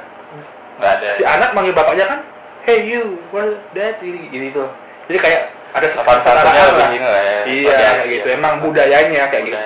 [0.77, 1.09] Nggak ada.
[1.17, 2.21] Si anak manggil bapaknya kan
[2.69, 4.69] hey you what that ini gini tuh.
[5.09, 5.43] Jadi kayak
[5.77, 7.23] ada kesetaraan lebih lah.
[7.23, 7.41] ya.
[7.45, 8.27] iya kayak gitu.
[8.33, 8.37] iya.
[8.37, 9.59] emang budayanya kayak gitu.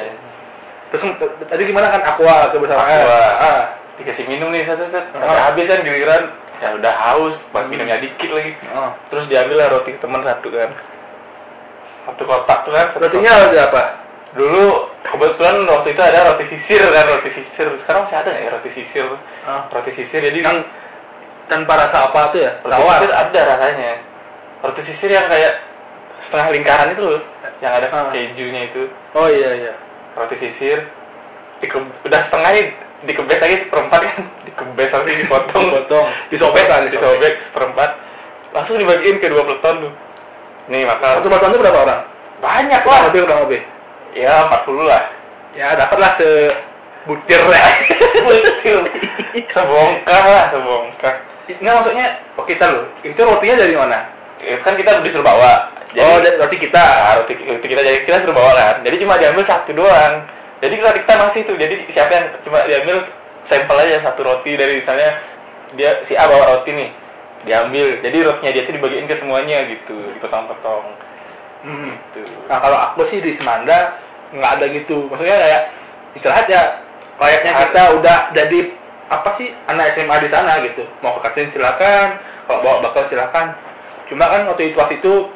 [0.91, 1.03] Terus
[1.47, 2.03] tadi gimana kan?
[2.03, 3.23] Aqua kebersamaan Aqua.
[3.39, 3.63] ah.
[4.01, 5.53] Dikasih minum nih satu set Ah.
[5.53, 7.73] habis kan giliran ya udah haus buat Hmm.
[7.73, 8.53] minumnya dikit lagi.
[8.67, 8.93] Ah.
[9.09, 10.71] terus diambil lah roti teman satu kan.
[12.03, 13.83] Satu kotak tuh kan satu rotinya ada apa?
[14.31, 14.65] Dulu
[15.03, 17.67] kebetulan waktu itu ada roti sisir kan roti sisir.
[17.81, 19.07] Sekarang masih ada ya roti sisir?
[19.43, 19.67] Ah.
[19.69, 20.59] roti sisir jadi yang
[21.47, 22.53] tanpa rasa apa tuh ya?
[22.61, 23.93] Roti rawar sisir ada rasanya.
[24.61, 25.53] Roti sisir yang kayak
[26.21, 27.21] setengah lingkaran itu loh
[27.59, 28.13] yang ada Ah.
[28.13, 28.83] kejunya itu.
[29.13, 29.73] Oh iya iya.
[30.13, 30.85] Roti sisir
[31.59, 32.51] dike- udah setengah
[33.01, 34.19] dikebes lagi seperempat kan
[34.61, 35.65] dikebes lagi dipotong.
[35.73, 36.07] Dipotong.
[36.29, 37.91] Disobek kan, disobek seperempat.
[38.53, 39.93] Langsung dibagiin ke dua peleton tuh.
[40.71, 42.01] Nih satu makan batuan itu berapa orang?
[42.39, 43.01] Banyak lah.
[43.11, 43.61] lebih kurang lebih
[44.15, 45.03] ya 40 lah.
[45.55, 47.65] Ya dapatlah sebutir ya
[49.51, 51.15] sebongkah lah sebongkah.
[51.51, 52.07] Nggak maksudnya
[52.39, 52.87] oh kita loh.
[53.03, 53.99] Itu rotinya dari mana?
[54.39, 55.75] Itu kan kita disuruh bawa.
[55.99, 56.79] Oh dari roti kita.
[56.79, 57.83] Nah, roti, roti kita.
[57.83, 58.77] Jadi kita suruh bawa kan.
[58.87, 60.23] Jadi cuma diambil satu doang.
[60.63, 61.57] Jadi roti kita masih tuh.
[61.59, 62.97] Jadi siapa yang cuma diambil
[63.51, 65.11] sampel aja satu roti dari misalnya
[65.75, 66.91] dia si A bawa roti nih
[67.45, 71.11] diambil jadi rotinya dia tuh dibagiin ke semuanya gitu dipotong-potong
[71.61, 71.93] Hmm.
[71.93, 74.01] gitu Nah kalau aku sih di Semanda
[74.33, 75.13] nggak ada gitu.
[75.13, 75.63] Maksudnya kayak
[76.17, 76.63] istirahat ya
[77.21, 77.63] layaknya Ada.
[77.69, 78.59] kita udah jadi
[79.11, 80.83] apa sih anak SMA di sana gitu.
[81.05, 82.17] Mau ke kantin silakan,
[82.49, 83.53] kalau bawa bakal silakan.
[84.09, 85.29] Cuma kan waktu itu waktu itu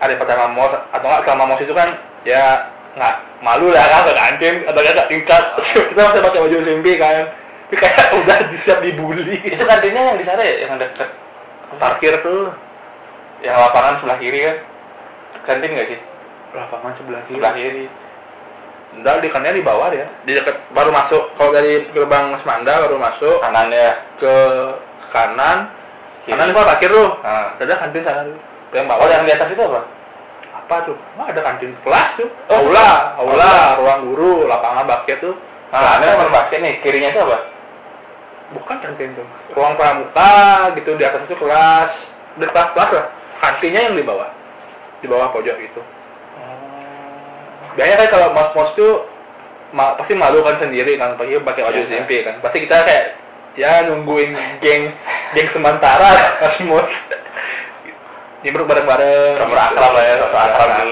[0.00, 1.88] ada pertama mos atau nggak selama mos itu kan
[2.24, 2.66] ya
[2.98, 5.44] nggak malu lah kan ke kantin atau nggak tingkat
[5.94, 7.30] kita masih pakai baju SMP kan
[7.76, 11.10] kayak udah siap dibully Itu kantinnya yang di sana ya, yang deket
[11.78, 12.50] parkir tuh
[13.40, 14.56] yang lapangan sebelah kiri kan?
[15.46, 16.00] Kantin nggak sih?
[16.50, 17.86] lapangan sebelah kiri Sebelah kiri.
[18.90, 22.98] Enggak, di kanannya di bawah ya di dekat baru masuk kalau dari gerbang Semanda baru
[22.98, 24.18] masuk Kanannya.
[24.18, 24.34] ke
[25.10, 25.70] kanan
[26.26, 26.34] Kiri.
[26.34, 27.54] kanan gua parkir tuh Nah.
[27.54, 28.34] ada kantin sana tuh
[28.74, 29.80] yang Oh, bawah yang di atas itu apa?
[30.52, 33.30] apa tuh Wah, ada kantin kelas tuh Oh, aula aula.
[33.46, 35.38] aula ruang guru lapangan basket tuh
[35.70, 36.74] Nah, ada teman basket nih.
[36.82, 37.46] Kirinya itu apa?
[38.50, 41.90] Bukan kantin tuh ruang pramuka gitu di atas itu kelas.
[42.36, 43.06] Di kelas kelas lah.
[43.40, 44.30] Kantinnya yang di bawah.
[45.00, 45.82] Di bawah pojok itu
[47.70, 49.06] biasanya kan kalau mos mos tuh
[49.70, 52.42] ma- pasti malu kan sendiri kan pakai pakai baju Iya, SMP kan.
[52.42, 53.04] Pasti kita kayak
[53.54, 54.90] ya nungguin geng
[55.38, 56.10] geng sementara
[56.42, 56.90] pas mos
[58.42, 59.38] nyembruk bareng-bareng.
[59.38, 60.88] Campur akrab lah ya, satu akrab kenal.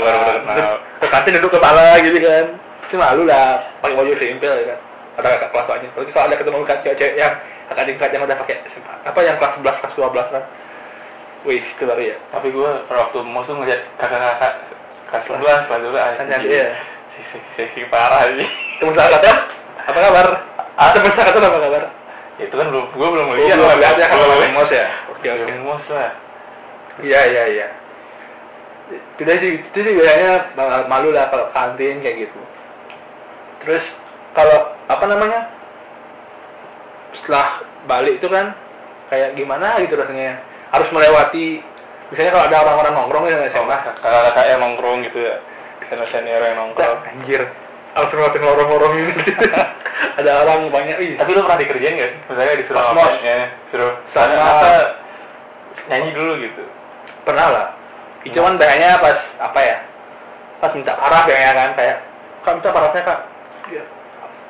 [0.46, 0.66] Terus
[1.02, 2.44] ke kantin duduk kepala gitu kan.
[2.86, 4.78] Pasti malu lah pakai baju SMP lah kan
[5.18, 7.34] ada kakak kelas lainnya kalau kalau ada ketemu kakak cewek yang
[7.68, 8.56] kakak tingkat yang udah pakai
[9.02, 10.44] apa yang kelas 11 kelas 12 kan
[11.42, 12.16] wih itu baru ya?
[12.30, 14.52] Tapi gue pada waktu mau tuh ngeliat kakak-kakak
[15.06, 16.66] kelas 11, kelas 12 Tanya dia.
[17.14, 18.46] Seksi, seksi parah sih.
[18.78, 19.34] temen sahabatnya
[19.86, 20.26] apa kabar?
[20.74, 20.90] Ah?
[20.94, 21.82] Temen sahabatnya apa kabar?
[22.38, 23.54] Itu kan belum, gue belum Oh, ngeliat.
[23.54, 24.86] belum lihat ya kalau mos ya?
[25.10, 25.52] Oke oke.
[25.62, 26.10] Mos lah.
[26.98, 27.66] Iya iya iya.
[29.18, 32.40] Tidak sih itu sih biasanya ma- malu lah kalau kantin kayak gitu.
[33.62, 33.84] Terus
[34.32, 35.40] kalau apa namanya
[37.14, 37.46] setelah
[37.84, 38.52] balik itu kan
[39.08, 40.38] kayak gimana gitu rasanya
[40.70, 41.64] harus melewati
[42.12, 45.36] misalnya kalau ada orang-orang nongkrong ya nggak Sama SMA kakak-kakak yang nongkrong gitu ya.
[45.88, 47.00] Senior senior yang nongkrong.
[47.00, 47.42] anjir
[47.96, 49.12] harus melewati lorong-lorong ini
[50.20, 52.20] ada orang banyak ih Tapi lu pernah dikerjain gak sih?
[52.28, 53.16] Misalnya disuruh ngapain?
[53.24, 53.38] Ya,
[53.72, 54.70] suruh Sama- sana masa
[55.88, 56.62] nyanyi dulu gitu.
[57.24, 57.66] pernah lah
[58.28, 59.76] cuman biasanya pas apa ya
[60.60, 61.96] pas minta parah kayaknya kan kayak
[62.44, 63.20] kak minta parahnya kak
[63.72, 63.82] ya.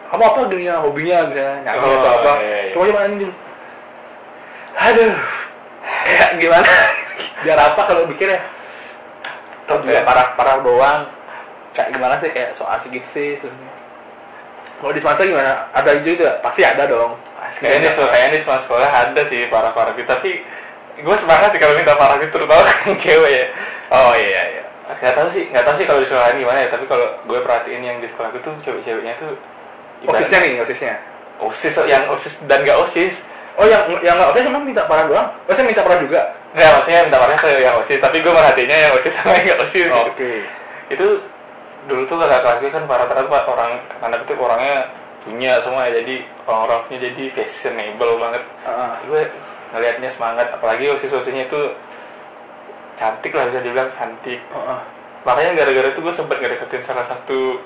[0.08, 2.72] Kamu apa dunia hobinya misalnya nyanyi Oh, atau apa iya, iya.
[2.72, 3.32] cuma cuma dulu
[4.78, 5.14] aduh
[6.08, 6.70] ya gimana
[7.42, 8.40] biar apa kalau bikin ya
[9.68, 10.06] terus juga Oke.
[10.08, 11.00] parah parah doang
[11.76, 13.36] kayak gimana sih kayak so asik gitu sih
[14.78, 16.38] kalau di Sumatera gimana ada hijau itu ya?
[16.38, 17.18] pasti ada dong
[17.58, 18.04] Kayaknya ada.
[18.14, 20.06] kayaknya di semua sekolah ada sih parah-parah gitu.
[20.06, 20.30] Tapi
[21.02, 23.46] gue semangat sih kalau minta parah gitu terutama kan cewek ya.
[23.90, 24.62] oh iya iya
[25.02, 26.68] Gak tahu sih, gak tahu sih kalau di sekolah lain gimana ya.
[26.70, 29.34] Tapi kalau gue perhatiin yang di sekolah gue tuh cewek-ceweknya tuh
[30.06, 30.94] osisnya nih osisnya
[31.38, 33.14] osis yang osis dan gak osis.
[33.58, 35.28] Oh yang yang nggak osis emang minta parah doang?
[35.50, 36.20] Saya minta parah juga.
[36.54, 37.98] Nggak, maksudnya minta parahnya ke yang osis.
[37.98, 39.87] Tapi gue merhatiinnya yang osis sama yang gak osis.
[39.90, 40.28] gitu.
[40.94, 41.06] Itu
[41.90, 44.76] dulu tuh kakak kelas gue kan para-para tuh orang anak itu orangnya
[45.26, 46.02] punya semua ya.
[46.02, 46.14] Jadi
[46.46, 48.42] orang-orang punya jadi fashionable banget.
[48.46, 48.90] Heeh.
[49.11, 49.22] gue
[49.74, 51.61] ngelihatnya semangat apalagi osis-osisnya itu
[52.98, 54.80] cantik lah bisa dibilang cantik Heeh.
[55.22, 57.61] makanya gara-gara itu gue sempet ngedeketin salah satu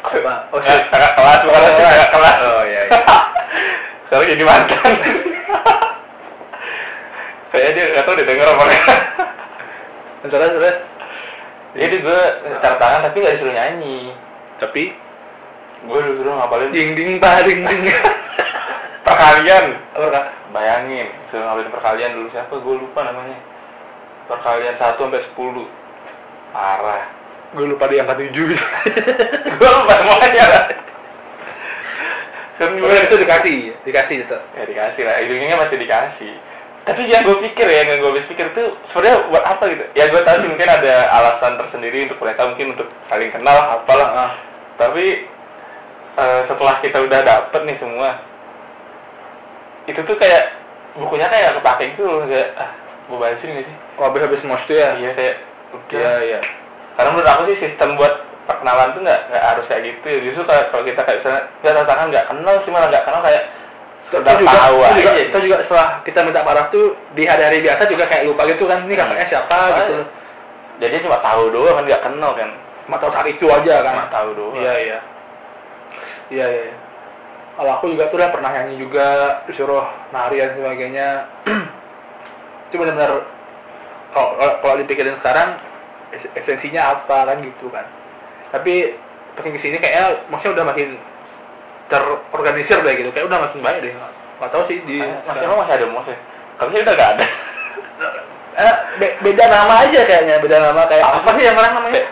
[0.00, 0.34] Apa?
[0.56, 2.36] oh, kakak kelas bukan osis, kakak kelas.
[2.40, 2.80] Oh iya.
[2.88, 3.00] iya.
[4.08, 4.92] sekarang jadi mantan.
[7.50, 8.84] Kayaknya dia nggak tahu dia denger apa nggak.
[10.30, 10.76] terus terus.
[11.70, 12.20] jadi gue
[12.60, 13.98] cara tangan tapi nggak disuruh nyanyi.
[14.58, 14.82] Tapi?
[15.84, 16.72] Gue disuruh ngapalin.
[16.72, 17.82] Ding ding bah ding ding.
[19.06, 19.64] perkalian.
[20.50, 22.28] Bayangin disuruh ngapalin perkalian dulu.
[22.32, 22.54] Siapa?
[22.56, 23.38] Gue lupa namanya.
[24.30, 25.36] Perkalian 1 sampai 10
[26.50, 27.19] parah
[27.50, 28.46] Gue lupa di angka tujuh.
[29.60, 30.46] gue lupa semuanya
[32.60, 33.58] kan gue itu dikasih,
[33.88, 34.36] dikasih itu.
[34.36, 36.32] ya dikasih lah ujungnya masih dikasih
[36.84, 40.20] tapi yang gue pikir ya yang gue pikir tuh sebenarnya buat apa gitu ya gue
[40.20, 44.30] tahu sih mungkin ada alasan tersendiri untuk mereka mungkin untuk saling kenal apalah Heeh.
[44.76, 45.04] tapi
[46.20, 48.08] eh, setelah kita udah dapet nih semua
[49.88, 50.52] itu tuh kayak
[51.00, 52.76] bukunya kayak kepake gitu loh kayak ah
[53.08, 55.00] gue balisin gak sih Oh habis habis mos tuh ya?
[55.00, 55.36] iya kayak
[55.72, 56.40] udah Iya iya.
[56.94, 60.42] Karena menurut aku sih sistem buat perkenalan tuh nggak nggak harus kayak gitu ya justru
[60.42, 63.42] kayak kalau kita kayak misalnya nggak tantangan nggak kenal sih malah nggak kenal kayak
[64.00, 67.22] sekedar Kita juga, tahu kita juga, aja kita juga setelah kita minta parah tuh di
[67.24, 69.76] hari-hari biasa juga kayak lupa gitu kan, ini kakaknya siapa Hmm.
[69.78, 69.96] gitu.
[70.80, 72.50] jadi cuma tahu doang kan nggak kenal kan
[72.88, 73.92] Cuma tahu saat itu aja kan.
[73.94, 74.98] cuma tahu doang Iya iya.
[76.28, 76.62] Iya iya.
[76.66, 76.76] iya.
[77.54, 79.06] Kalau aku juga tuh udah pernah nyanyi juga
[79.44, 81.08] disuruh nari dan sebagainya.
[82.66, 83.12] itu benar-benar
[84.10, 85.54] kalau kalau- kalau dipikirin sekarang
[86.10, 87.86] es- esensinya apa kan gitu kan.
[88.50, 88.94] Tapi
[89.36, 90.88] makin ke sini kayaknya maksudnya udah makin
[91.88, 93.10] terorganisir deh gitu.
[93.10, 93.92] Kayak udah makin baik deh.
[94.40, 96.16] Nggak tahu sih di masih emang masih ada mos ya
[96.56, 97.26] tapi udah nggak ada
[98.50, 102.02] Eh, be- beda nama aja kayaknya, beda nama kayak apa, sih yang sekarang namanya?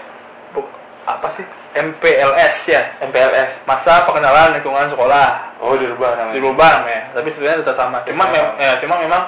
[0.55, 0.71] Bu-
[1.05, 1.45] apa sih?
[1.77, 2.95] MPLS ya.
[3.05, 5.59] MPLS Masa pengenalan lingkungan sekolah.
[5.61, 8.07] oh dirubah namanya Dirubah ya, tapi sebenarnya tetap sama.
[8.07, 8.65] Cuma mem- sama.
[8.65, 9.23] ya, cuma memang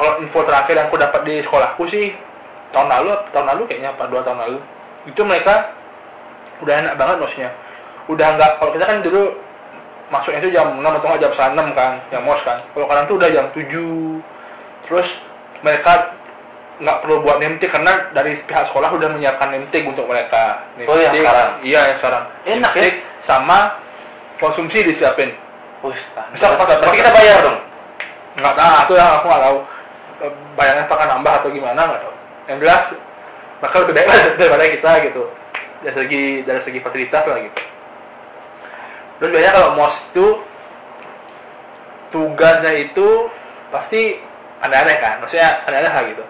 [0.00, 2.06] kalau info terakhir yang aku dapat di sekolahku sih
[2.70, 4.04] tahun lalu tahun lalu kayaknya apa?
[4.06, 4.58] Dua tahun lalu.
[5.06, 5.74] Itu mereka
[6.60, 7.50] udah enak banget mosnya
[8.04, 9.22] udah nggak kalau kita kan dulu
[10.10, 12.58] masuknya itu jam 6 atau nggak jam setengah 6 kan yang mos kan.
[12.74, 14.20] Kalau sekarang tuh udah jam 7
[14.90, 15.08] terus
[15.62, 15.92] mereka
[16.80, 20.64] nggak perlu buat tag karena dari pihak sekolah udah menyiapkan tag untuk mereka.
[20.74, 21.50] Name Oh, yang sekarang?
[21.62, 22.22] iya yang sekarang.
[22.44, 22.92] Enak Name ya?
[23.24, 23.58] sama
[24.36, 25.30] konsumsi disiapin.
[25.80, 26.26] Ustaz.
[26.34, 27.58] Bisa, pas- Berarti kita bayar dong.
[28.36, 29.58] nggak tahu itu yang aku nggak tahu.
[30.58, 32.14] Bayarnya apakah nambah atau gimana nggak tahu
[32.50, 32.90] yang jelas
[33.62, 34.08] mereka lebih baik
[34.42, 35.22] daripada kita gitu
[35.80, 37.60] dari segi dari segi fasilitas lah gitu
[39.22, 40.26] terus biasanya kalau mos itu
[42.10, 43.08] tugasnya itu
[43.70, 44.18] pasti
[44.66, 46.24] aneh-aneh kan maksudnya aneh-aneh lah gitu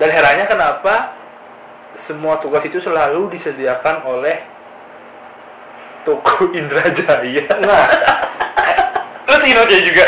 [0.00, 0.94] dan herannya kenapa
[2.08, 4.40] semua tugas itu selalu disediakan oleh
[6.08, 7.86] toko Indrajaya Nah.
[9.30, 10.04] Lu Tino Jaya juga.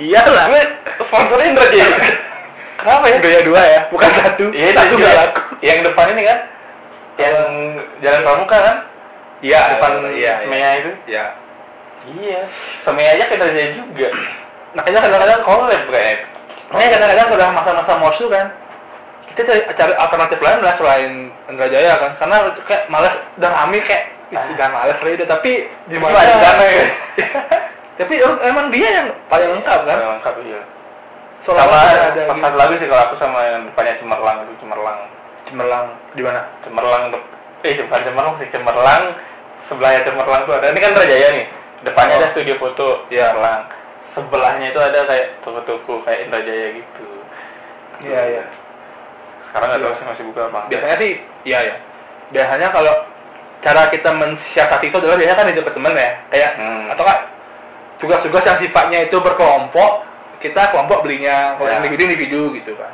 [0.00, 0.62] iyalah Gue
[1.04, 2.23] sponsornya Indra Jaya.
[2.84, 3.16] Kenapa ya?
[3.16, 4.44] Gaya dua ya, bukan satu.
[4.52, 5.08] Iya, satu juga.
[5.08, 5.40] nggak laku.
[5.64, 6.38] Yang depan ini kan?
[7.16, 7.36] Yang
[8.04, 8.76] Jalan Pramuka kan?
[9.40, 10.90] Iya, depan iya, Semea itu.
[11.08, 11.24] Iya.
[12.04, 12.40] Iya.
[12.84, 14.08] Semea aja kita Jaya juga.
[14.76, 16.16] Makanya kadang-kadang Collab kayaknya.
[16.64, 18.46] makanya kadang-kadang udah masa-masa mos tuh kan,
[19.30, 21.12] kita cari, cari alternatif lain lah selain
[21.46, 24.50] Indrajaya kan, karena kayak malas udah rame kayak Ah.
[24.50, 25.52] udah malas lah itu, tapi
[25.86, 26.18] di mana?
[26.18, 26.52] ya.
[28.02, 29.96] tapi em- emang dia yang paling lengkap kan?
[30.02, 30.60] Yang lengkap iya.
[31.44, 31.76] Sama
[32.40, 32.56] pas gitu.
[32.56, 34.98] lagi sih kalau aku sama yang depannya Cemerlang itu Cemerlang.
[35.44, 35.84] cemerlang
[36.16, 36.40] di mana?
[36.64, 37.02] Cemerlang
[37.62, 39.02] eh bukan Cemerlang sih Cemerlang
[39.68, 41.46] sebelahnya Cemerlang tuh ada ini kan Rajaya nih
[41.84, 42.20] depannya Oh.
[42.24, 43.36] ada studio foto Iya.
[43.36, 43.62] Cemerlang
[44.16, 47.06] sebelahnya itu ada kayak toko-toko kayak Indrajaya gitu
[48.00, 48.44] Iya iya.
[49.52, 49.98] sekarang nggak tahu Iya.
[50.00, 51.12] sih masih buka apa Biasanya sih,
[51.44, 51.74] iya ya.
[52.32, 52.94] Biasanya kalau
[53.60, 56.90] cara kita mensiasati itu adalah biasanya kan di teman ya, kayak Hmm.
[56.90, 57.18] atau kan
[57.96, 59.90] tugas-tugas yang sifatnya itu berkelompok,
[60.44, 61.80] kita kelompok belinya, kalau Ya.
[61.80, 62.92] individu individu gitu kan.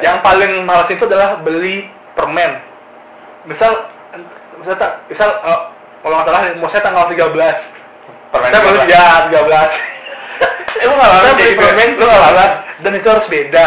[0.00, 2.58] Yang paling males itu adalah beli permen.
[3.46, 3.86] Misal,
[4.58, 5.60] misal, tak- misal eh,
[6.00, 7.56] kalau nggak salah, mau saya tanggal 13
[8.30, 9.70] permen Saya baru ya 13
[10.72, 12.46] eh lu nggak lalu beli permen lu nggak lalu
[12.80, 13.66] dan itu harus beda.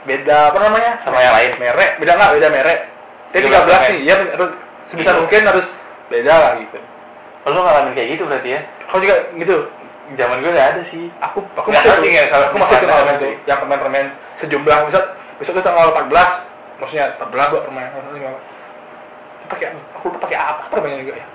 [0.00, 0.92] Beda apa namanya?
[1.04, 2.78] sama yang lain merek beda nggak beda merek
[3.30, 3.88] dia Beda 13 merek.
[3.90, 4.50] nih ya harus
[4.90, 5.18] sebisa Iya.
[5.20, 5.66] mungkin harus
[6.08, 6.78] beda lah gitu
[7.46, 9.56] lu ngalamin kayak gitu berarti ya kalau juga gitu
[10.18, 11.04] zaman gue nggak ada sih.
[11.22, 13.22] Aku aku Nggak masih ngerti kalau aku masih ngalamin nanti.
[13.22, 13.34] tuh.
[13.46, 14.06] yang permen-permen
[14.42, 14.78] sejumlah.
[14.90, 15.02] Misal
[15.38, 17.86] besok itu tanggal 14 maksudnya 14 buat permen
[19.50, 19.66] pakai
[19.98, 20.62] aku lupa pakai apa.
[20.70, 21.26] Permennya juga ya.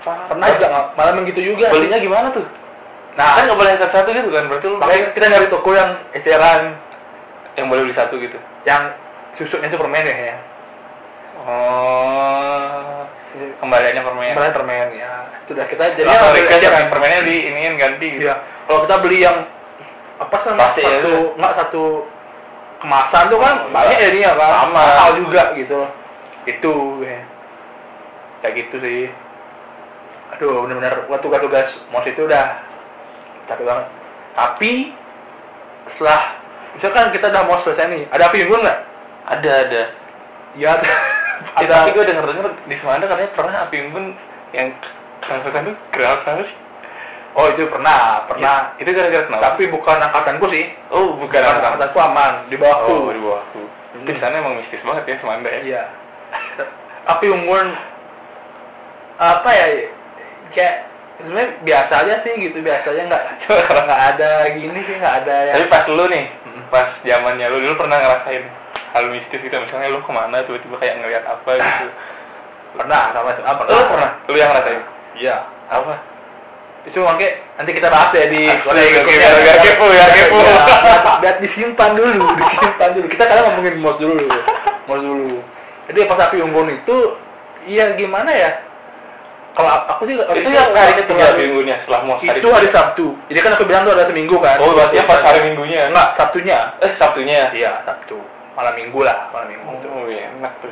[0.00, 0.86] Pernah juga nggak?
[0.98, 1.66] Malah begitu juga.
[1.70, 2.46] Belinya gimana tuh?
[3.14, 3.36] Nah.
[3.38, 4.44] Kan nggak boleh satu-satu gitu kan?
[4.50, 6.62] Berarti lu makanya kita nyari toko yang eceran
[7.58, 8.38] yang boleh beli satu gitu.
[8.66, 8.82] Yang
[9.38, 10.36] susuknya itu permen ya ya.
[11.40, 15.10] Oh kembaliannya permen permen permen ya
[15.46, 16.90] sudah kita jadi ambil mereka eceran.
[16.90, 18.26] permennya di iniin ganti gitu.
[18.26, 18.34] Iya.
[18.66, 19.38] Kalau kita beli yang
[20.18, 21.14] apa sih Pasti ya, satu itu.
[21.38, 21.84] nggak satu
[22.80, 24.74] kemasan tuh kan Oh, banyak ya ya kan Sama.
[24.74, 25.80] mahal juga gitu.
[26.44, 27.20] Itu ya.
[28.40, 29.02] kayak gitu sih.
[30.34, 32.46] Aduh benar-benar waktu tugas-tugas mos itu udah
[33.46, 33.86] capek banget.
[34.34, 34.72] Tapi
[35.90, 36.20] setelah
[36.74, 38.78] misalkan kita udah mos selesai nih ada api unggun nggak?
[39.38, 39.82] Ada ada.
[40.58, 40.72] Ya
[41.40, 44.06] Eh, tapi gue denger denger di Semanda katanya pernah api unggun
[44.52, 44.68] yang
[45.24, 46.58] kerasukan tuh kenapa kenapa sih?
[47.38, 48.74] Oh itu pernah pernah.
[48.82, 49.54] Itu gara-gara kenapa?
[49.54, 50.66] Tapi bukan angkatanku sih.
[50.90, 52.90] Oh bukan bukan angkatanku aman di bawahku.
[52.90, 53.62] Oh di bawahku.
[54.02, 55.60] Itu di sana emang mistis banget ya Semanda ya.
[55.62, 55.82] Iya.
[57.06, 57.68] Api unggun
[59.20, 59.66] apa ya?
[60.50, 60.74] Kayak
[61.20, 63.22] sebenarnya biasa aja sih gitu biasa aja nggak
[63.86, 66.66] nggak ada gini sih nggak ada yang tapi pas lu nih Mm.
[66.72, 68.42] pas zamannya lu dulu pernah ngerasain
[68.90, 71.86] hal mistis gitu misalnya lu ke mana tiba-tiba kayak ngeliat apa gitu.
[72.74, 73.74] Pernah sama SMA pernah.
[73.74, 74.10] Lu pernah.
[74.26, 74.82] Lu yang ngerasain?
[75.18, 75.36] Iya.
[75.70, 75.94] Apa?
[76.88, 79.20] Itu makanya nanti kita bahas ya di boleh oke, berikutnya.
[79.20, 80.38] biar agak kepo ya, kepo.
[80.40, 80.56] Iya,
[81.20, 83.06] biar disimpan dulu disimpan dulu.
[83.12, 84.26] Kita kadang ngomongin mos dulu
[84.88, 85.34] mos dulu.
[85.92, 86.96] Jadi pas api unggun itu
[87.68, 88.50] iya gimana ya?
[89.50, 93.18] Kalau aku sih itu yang hari ketiga minggunya setelah mau itu hari Sabtu.
[93.28, 94.56] Jadi kan aku bilang tuh ada seminggu kan.
[94.62, 95.90] Oh berarti yang pas hari minggunya.
[95.90, 96.58] Enggak Sabtunya.
[96.80, 97.50] Eh sabtunya.
[97.52, 99.68] Iya Sabtu malam minggu lah malam minggu.
[99.82, 100.70] Tuh oh iya, enak tuh.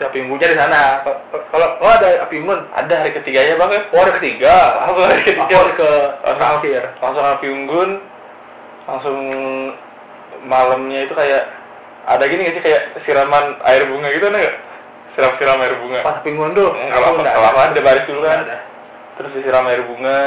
[0.00, 1.04] Api unggunnya di sana.
[1.52, 3.80] Kalau- oh ada api unggun ada hari ketiganya bang ya?
[3.92, 4.54] Oh hari ketiga.
[4.80, 5.56] Langsung hari ketiga.
[5.60, 5.90] Aku ke
[6.24, 7.90] terakhir langsung api unggun
[8.88, 9.18] langsung
[10.40, 11.52] malamnya itu kayak
[12.08, 12.64] ada gini nggak sih?
[12.64, 14.56] Kayak siraman air bunga gitu ada nggak?
[15.12, 16.00] Siram-siram air bunga.
[16.00, 16.70] Pas api unggun tuh?
[16.72, 17.80] Kalau aku kalau aku ada.
[17.84, 18.40] baris dulu kan.
[18.48, 18.58] ada.
[19.20, 20.20] terus disiram air bunga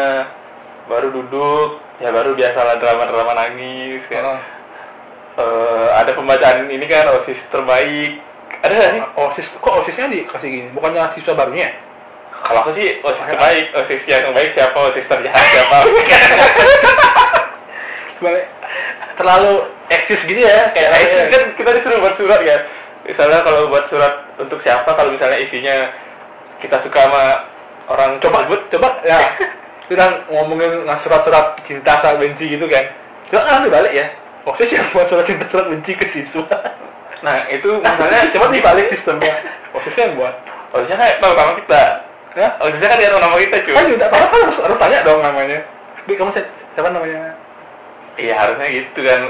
[0.85, 4.39] baru duduk ya baru biasalah drama-drama nangis kan Heeh.
[5.33, 8.21] Eh, ada pembacaan ini kan osis terbaik.
[8.61, 9.01] Ada nggak sih?
[9.17, 9.47] Osis?
[9.65, 10.69] Kok osisnya dikasih gini?
[10.77, 11.73] Bukannya siswa barunya
[12.45, 13.73] kalau aku sih osis terbaik.
[13.73, 14.77] Osis yang baik siapa?
[14.77, 15.77] Osis terjahat siapa?
[19.17, 19.53] Terlalu
[19.89, 22.57] eksis gitu ya kayak Nah, itu kan kita disuruh buat surat ya.
[23.03, 25.91] Misalnya kalau buat surat untuk siapa kalau misalnya isinya
[26.61, 27.23] kita suka sama
[27.89, 29.17] orang coba tersebut, coba ya.
[29.89, 32.85] Kita ngomongin surat-surat cinta saat benci gitu kan.
[33.33, 36.45] Coba kan dibalik ya osis yang buat surat cinta surat benci ke siswa
[37.23, 39.33] nah itu misalnya coba dibalik sistemnya.
[39.71, 40.35] Osisnya yang buat?
[40.75, 41.83] Harusnya kan tahu nama kita.
[42.35, 42.47] ya?
[42.59, 43.73] Harusnya kan dia tahu nama kita cuy.
[43.73, 45.59] kan udah apa kan harus, harus tanya dong namanya.
[46.03, 47.39] Bi kamu si- siapa namanya?
[48.19, 49.21] Iya harusnya gitu kan.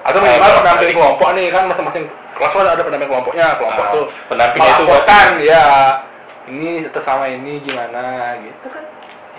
[0.00, 3.92] atau Ah, minimal pendamping kelompok nih kan masing-masing kelas kan ada pendamping kelompoknya kelompok Ah,
[3.92, 4.06] tuh.
[4.32, 5.64] pendampingnya itu melaporkan ya
[6.48, 8.02] ini atas sama ini gimana
[8.40, 8.84] gitu kan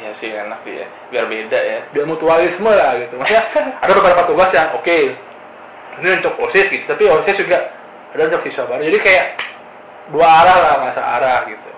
[0.01, 1.79] Ya sih enak sih ya, biar beda ya.
[1.93, 3.21] biar mutualisme lah gitu.
[3.21, 3.45] Maksudnya
[3.77, 4.97] ada beberapa tugas yang oke.
[6.01, 7.69] Ini untuk osis gitu tapi osis juga
[8.17, 8.81] ada untuk siswa baru.
[8.81, 9.25] Jadi kayak
[10.09, 11.69] dua arah lah masa arah gitu.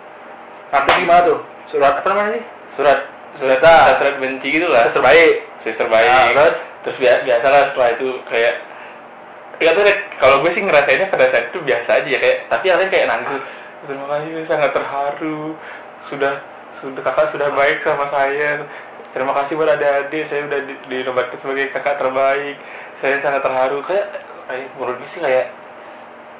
[0.71, 1.39] Nanti gimana tuh?
[1.67, 2.43] Surat apa namanya sih?
[2.79, 2.99] Surat.
[3.37, 3.59] Surat
[3.99, 4.87] surat benci gitu lah.
[4.87, 5.33] Tes terbaik.
[5.67, 6.07] Sis terbaik.
[6.07, 6.55] Nah, terus?
[6.83, 8.53] terus biasa biasa lah setelah itu kayak
[9.63, 9.71] ya
[10.19, 13.07] kalau gue sih ngerasainnya pada saat itu biasa aja ya kayak tapi yang lain kayak
[13.07, 13.43] nangis.
[13.83, 15.39] Terima kasih saya sangat terharu.
[16.11, 16.33] Sudah
[16.83, 18.67] sudah kakak sudah baik sama saya.
[19.15, 20.27] Terima kasih buat adik-adik.
[20.27, 22.59] Saya udah di, dinobatkan sebagai kakak terbaik.
[22.99, 23.79] Saya sangat terharu.
[23.87, 24.19] Kayak
[24.51, 25.47] kayak menurut gue sih kayak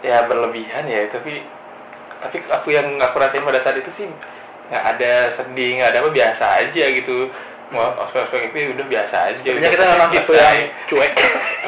[0.04, 1.08] ya berlebihan ya.
[1.08, 1.40] Tapi
[2.20, 4.08] tapi aku yang aku rasain pada saat itu sih
[4.72, 7.18] nggak ada sedih nggak ada apa biasa aja gitu.
[7.72, 9.40] Mau ospek ospek itu udah biasa aja.
[9.48, 10.52] Sebenarnya kita memang tipe selesai.
[10.52, 11.12] yang cuek.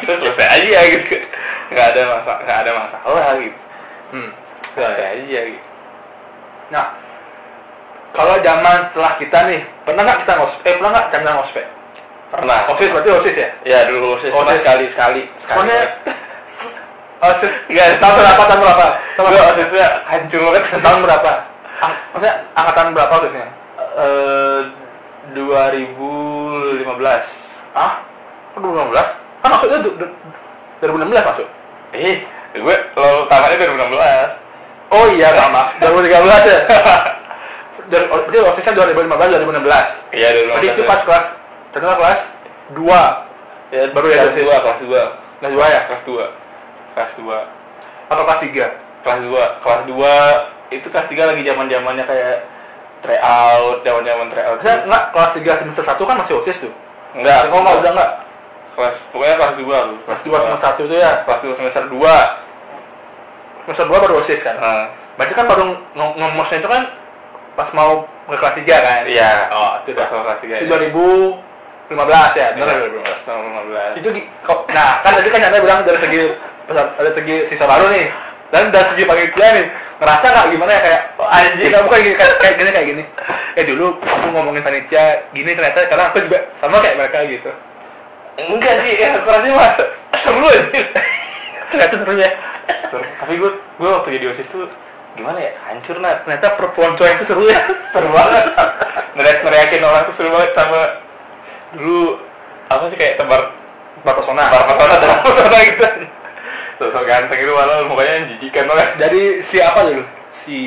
[0.04, 1.16] Selesai aja gitu.
[1.72, 3.60] Nggak ada masalah nggak ada masalah gitu.
[4.06, 4.32] Hmm.
[4.76, 5.68] selesai aja gitu.
[6.74, 7.05] Nah
[8.16, 11.66] kalau zaman setelah kita nih pernah nggak kita ngospek eh pernah nggak canda ngospek
[12.26, 12.60] pernah.
[12.74, 13.50] Osis berarti osis ya?
[13.64, 14.58] Ya dulu osis Osis.
[14.60, 15.70] sekali sekali sekali.
[17.26, 18.88] Osis nggak tahun berapa tahun berapa?
[19.16, 19.50] Tahun berapa?
[19.56, 20.42] osisnya hancur.
[20.52, 21.32] Banget tahun berapa?
[21.76, 23.48] Ang- maksudnya angkatan berapa osisnya?
[23.96, 24.60] Eh,
[25.36, 27.24] 2015
[27.76, 27.92] ah
[28.54, 28.94] kok 2015
[29.42, 30.16] kan maksudnya du- du-
[30.80, 31.48] 2016 masuk?
[31.92, 32.24] Eh
[32.56, 36.14] gue lo tamatnya 2016 oh iya maaf maaf 2013
[36.46, 36.60] ya
[37.90, 39.06] dari berarti osisnya 2015
[39.46, 41.26] 2016 iya 2015 berarti itu pas kelas
[41.72, 42.20] terkenal kelas
[42.74, 44.36] 2 ya, baru ya kelas?
[44.36, 44.90] 2 kelas 2
[45.42, 45.80] kelas 2 ya?
[45.86, 46.26] Kelas 2
[46.96, 52.06] kelas 2 atau kelas 3 kelas 2 kelas 2 itu kelas 3 lagi zaman zamannya
[52.10, 52.36] kayak
[53.06, 54.58] tryout zaman zaman tryout.
[54.58, 56.74] Maksudnya enggak kelas 3 semester 1 kan masih osis tuh?
[57.14, 57.40] Enggak.
[57.54, 58.12] Oh enggak udah enggak?
[58.76, 61.12] Kelas pokoknya kelas 2 lu kelas 2 semester 1 itu ya?
[61.28, 62.02] Kelas 2 semester 2
[63.66, 64.56] semester 2 baru osis kan?
[64.58, 64.86] Heeh.
[65.16, 65.64] berarti kan baru
[65.96, 66.84] ng- ngomosnya itu kan
[67.56, 67.92] pas mau
[68.26, 69.02] ke kelas 3 kan?
[69.06, 69.32] Iya.
[69.50, 70.68] Oh itu pas dah kelas 3 itu
[71.90, 72.48] 2015 ya?
[72.54, 72.80] Benar Iya.
[72.92, 76.20] 2015 tahun 15 itu gi- kok nah kan tadi kan Anda bilang dari segi
[76.68, 78.08] dari segi sisa baru nih.
[78.46, 79.66] Dan dari segi panitia nih
[79.96, 80.82] ngerasa nggak gimana ya?
[80.82, 83.04] Kayak oh, anjing nggak bukan gini, kayak, kayak gini kayak gini.
[83.56, 87.52] Eh dulu aku ngomongin panitia gini ternyata karena aku juga sama kayak mereka gitu.
[88.36, 89.72] Enggak sih ya aku rasanya mah
[90.20, 90.62] seru aja.
[91.72, 92.30] Ternyata seru ya.
[92.92, 93.06] Seru.
[93.18, 94.70] tapi gue gue waktu jadi osis tuh
[95.16, 95.52] gimana ya?
[95.72, 96.28] Hancur nat.
[96.28, 97.60] Ternyata perempuan cowok itu seru ya.
[97.96, 98.46] Seru banget.
[99.16, 100.52] Ngeriak ngeriakin orang tuh seru banget.
[100.54, 100.82] Sama
[101.76, 102.02] dulu
[102.72, 103.42] apa sih kayak tebar
[104.04, 105.86] Mbak Pesona tebar pesona tebar pesona gitu.
[106.76, 108.90] Sosok ganteng itu malah mukanya jijikan banget.
[109.00, 110.04] Jadi si apa dulu?
[110.44, 110.58] Si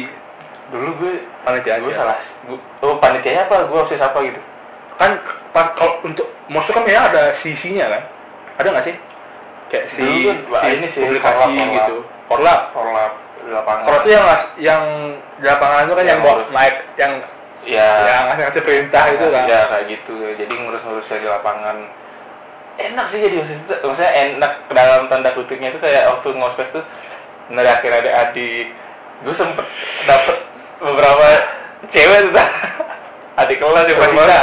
[0.72, 1.12] dulu gue
[1.44, 2.16] panitia gue salah.
[2.48, 3.68] Gue oh panitianya apa?
[3.68, 4.40] Gue osis apa gitu?
[4.96, 5.20] Kan
[5.52, 8.02] pas kalau untuk masuk kan memang ada sisinya kan?
[8.58, 8.96] Ada nggak sih?
[9.68, 11.76] Kayak si, Dulu si ini sih, publikasi korlap, korlap.
[11.76, 11.96] gitu.
[12.32, 13.12] Korlap korlap
[13.48, 13.82] di lapangan.
[13.88, 14.26] Korlap itu yang
[14.60, 14.82] yang
[15.40, 16.48] di lapangan itu kan yang, Yang ngurus.
[16.52, 17.12] naik yang
[17.64, 19.44] ya yang ngasih ngasih perintah itu kan.
[19.48, 20.14] Ya kayak gitu.
[20.36, 21.76] Jadi ngurus-ngurusnya di lapangan.
[22.78, 23.74] Enak sih jadi osis itu.
[23.74, 26.84] Maksudnya enak dalam tanda kutipnya itu kayak waktu ngospek tuh
[27.50, 28.66] neriakin adik-adik.
[29.26, 29.66] Gue sempet
[30.06, 30.36] dapet
[30.78, 31.28] beberapa
[31.90, 32.36] cewek tuh
[33.42, 34.42] adik kelas yang?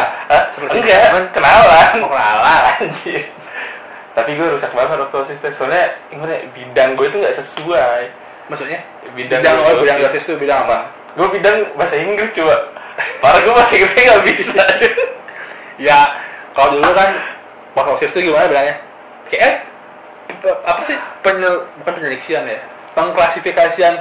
[0.52, 1.94] Seperti enggak kenalan.
[2.04, 2.64] Oh, kenalan.
[2.82, 3.24] anjir.
[4.16, 8.04] Tapi gue rusak banget waktu osis soalnya gimana ya, bidang gue itu nggak sesuai.
[8.52, 8.80] Maksudnya
[9.16, 10.78] Bidang bidang oh bidang osis itu bidang apa?
[11.16, 12.56] Gue bidang bahasa Inggris coba
[13.24, 14.64] Parah gue bahasa Inggrisnya nggak bisa.
[15.80, 16.00] Ya
[16.56, 17.10] kalau dulu kan
[17.76, 18.76] pas osis itu gimana bilangnya?
[19.32, 19.68] Kayak
[20.44, 20.98] eh, apa sih?
[21.24, 22.60] Penyel bukan penyeleksian ya?
[22.96, 23.96] Pengklasifikasian.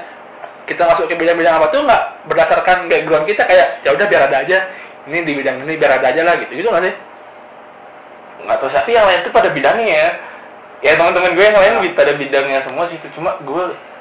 [0.64, 3.47] Kita masuk ke bidang-bidang apa tuh nggak berdasarkan background kita?
[3.47, 4.59] Kayak ya udah biar ada aja.
[5.07, 6.59] Ini di bidang ini biar ada aja lah gitu.
[6.59, 6.95] Gitu nggak sih?
[8.51, 10.11] Nggak tahu tapi yang lain tuh pada bidangnya ya.
[10.82, 12.99] Ya teman-teman gue yang lain pada bidangnya semua sih.
[12.99, 13.93] Itu cuma gue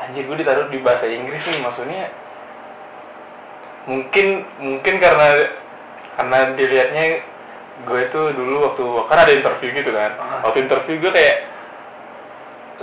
[0.00, 2.08] anjir gue ditaruh di bahasa Inggris nih maksudnya
[3.84, 5.28] mungkin mungkin karena
[6.16, 7.04] karena dilihatnya
[7.80, 10.12] gue tuh dulu waktu kan ada interview gitu kan.
[10.20, 10.44] Ah.
[10.44, 11.36] waktu interview gue kayak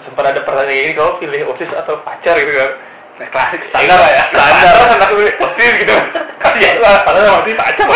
[0.01, 2.72] sempat ada pertanyaan ini kalau pilih osis atau pacar gitu kan.
[3.18, 4.24] Nah, klasik standar lah ya.
[4.30, 4.74] standar.
[4.78, 5.95] Kan aku pilih osis gitu.
[6.38, 7.88] Kan ya lah padahal waktu itu pacar.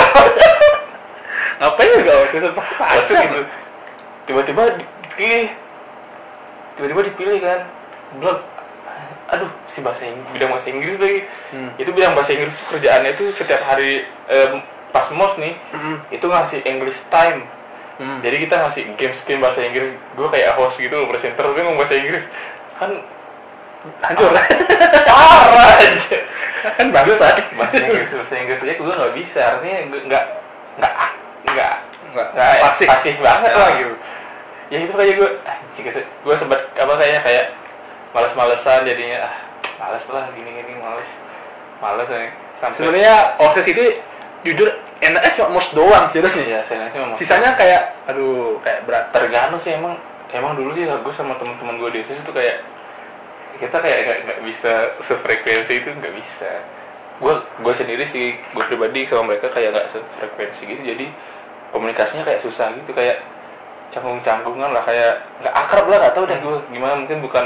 [1.61, 3.41] Ngapain juga osis itu pasti pacar Osis gitu.
[4.29, 5.45] Tiba-tiba di- dipilih.
[6.77, 7.59] Tiba-tiba dipilih kan.
[8.17, 8.37] Belum
[9.31, 11.19] aduh si bahasa Inggris bidang bahasa Inggris lagi
[11.51, 11.69] Hmm.
[11.75, 14.59] itu bidang bahasa Inggris kerjaannya itu setiap hari em,
[14.91, 15.97] pas mos nih Hmm.
[16.09, 17.47] itu ngasih English time
[17.95, 18.19] Hmm.
[18.19, 21.95] jadi kita ngasih games game bahasa Inggris gue kayak host gitu presenter tapi ngomong bahasa
[21.95, 22.23] Inggris
[22.75, 22.91] kan
[24.03, 24.29] hancur.
[25.09, 26.17] parah aja
[26.77, 27.41] kan bahasa
[27.73, 30.25] Inggris bahasa Inggris aja gue nggak bisa artinya gue nggak
[30.77, 30.93] nggak
[31.47, 31.73] nggak
[32.11, 32.27] Nggak
[32.59, 32.87] fasih.
[32.91, 33.57] fasih banget Ya.
[33.57, 33.95] lah gitu
[34.67, 35.29] ya itu kayak gue
[36.21, 37.45] gue sempat apa kayaknya kayak
[38.11, 39.27] males-malesan jadinya.
[39.27, 39.35] Ah
[39.81, 41.09] males lah gini-gini males.
[41.81, 42.29] Males nih
[42.61, 43.83] sampai Sebenarnya OSIS itu
[44.45, 44.69] jujur
[45.01, 46.45] enaknya cuma mos doang nih.
[46.45, 49.09] ya saya cuma Sisanya kayak aduh kayak berat.
[49.09, 49.97] tergantung sih emang
[50.29, 52.61] emang dulu sih gue sama teman-teman gue di OSIS itu kayak
[53.57, 54.73] kita kayak nggak bisa
[55.09, 56.51] sefrekuensi itu nggak bisa.
[57.21, 61.05] Gue gue sendiri sih gue pribadi sama mereka kayak nggak sefrekuensi gitu jadi
[61.73, 63.17] komunikasinya kayak susah gitu kayak
[63.91, 67.45] canggung-canggungan lah kayak nggak akrab lah nggak tahu deh gue gimana mungkin bukan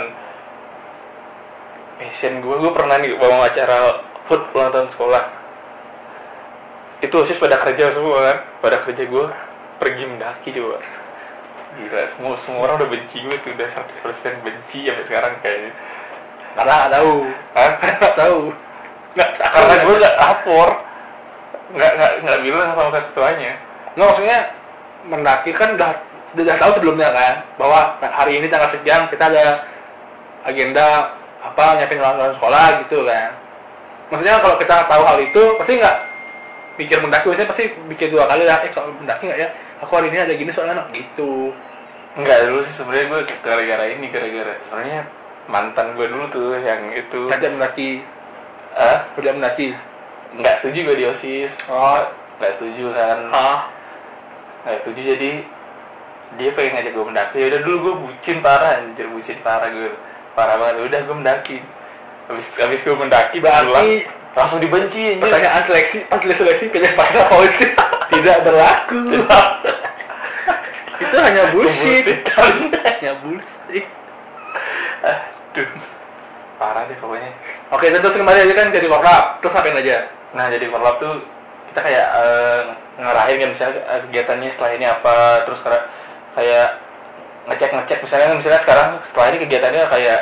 [1.95, 5.23] passion gue gue pernah nih bawa acara food ulang tahun sekolah.
[7.03, 9.25] Itu osis pada kerja semua kan pada kerja gue
[9.79, 10.79] pergi mendaki coba.
[11.75, 15.71] Gila semua semua orang udah benci gue tuh udah 100% benci sampai sekarang kayaknya.
[16.55, 17.13] Karena nggak tahu.
[17.55, 18.39] Nggak tahu.
[19.15, 20.69] nggak karena gue nggak lapor.
[21.75, 23.51] Nggak nggak nggak bilang sama ketuanya
[23.97, 24.39] Nggak maksudnya
[25.05, 25.91] mendaki kan udah
[26.35, 29.45] udah tahu sebelumnya kan bahwa hari ini tanggal sekian kita ada
[30.45, 31.15] agenda
[31.53, 33.29] apa nyiapin ulang tahun sekolah gitu kan.
[34.09, 35.97] Maksudnya kalau kita tahu hal itu pasti nggak
[36.75, 39.49] mikir mendaki biasanya pasti mikir dua kali lah eh kalau mendaki nggak ya?
[39.85, 41.53] Aku hari ini ada gini soalnya anak gitu.
[42.15, 45.01] Enggak dulu sih sebenarnya gue gara-gara ini gara-gara sebenarnya
[45.51, 47.21] mantan gue dulu tuh yang itu.
[47.27, 47.91] Ngajak mendaki.
[48.75, 49.67] Ah ngajak mendaki.
[50.35, 52.01] Nggak setuju gue di osis Oh.
[52.39, 53.19] nggak setuju kan.
[53.35, 53.59] Ah
[54.63, 55.31] nggak setuju jadi
[56.39, 57.37] dia pengen ngajak gue mendaki.
[57.41, 59.91] Ya udah dulu gue bucin parah anjir bucin parah gue
[60.35, 60.75] parah banget.
[60.77, 61.57] Ya udah gue mendaki.
[62.25, 64.05] Habis habis gue mendaki Berarti-
[64.35, 67.71] langsung dibenci pertanyaan seleksi pas seleksi pilih pasal polisi
[68.11, 69.23] tidak berlaku.
[70.99, 72.05] Itu hanya bullshit.
[72.35, 73.85] hanya bullshit.
[75.05, 75.69] Aduh.
[76.55, 77.31] parah deh pokoknya.
[77.71, 80.07] Oke terus kembali aja kan jadi korlap terus ngapain aja?
[80.35, 81.19] Nah jadi korlap tuh
[81.71, 82.61] kita kayak eh,
[82.99, 85.15] ngarahin kan misalnya eh, kegiatannya setelah ini apa
[85.47, 85.59] terus
[86.35, 86.69] kayak
[87.45, 90.19] ngecek ngecek misalnya misalnya sekarang setelah ini kegiatannya kayak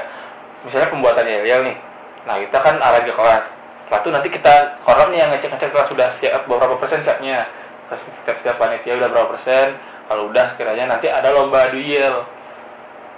[0.68, 1.78] misalnya pembuatan yel nih.
[2.24, 3.44] Nah kita kan arahin ke kelas.
[3.84, 4.54] Setelah itu nanti kita
[4.84, 7.48] korlap nih yang ngecek ngecek kelas sudah siap beberapa persen siapnya.
[7.92, 9.68] Terus setiap setiap panitia udah berapa persen.
[10.08, 12.28] Kalau udah sekiranya nanti ada lomba adu yel.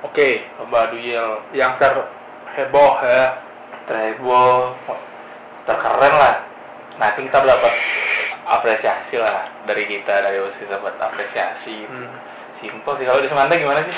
[0.06, 0.30] oke
[0.62, 3.42] Lomba adu yel yang terheboh ya
[3.90, 4.74] terheboh
[5.66, 6.36] terkeren lah
[6.96, 7.74] nah kita dapat
[8.46, 12.35] apresiasi lah dari kita dari OSIS dapat apresiasi Hmm.
[12.60, 13.06] Simpel sih.
[13.08, 13.96] Kalau di Semanta gimana sih?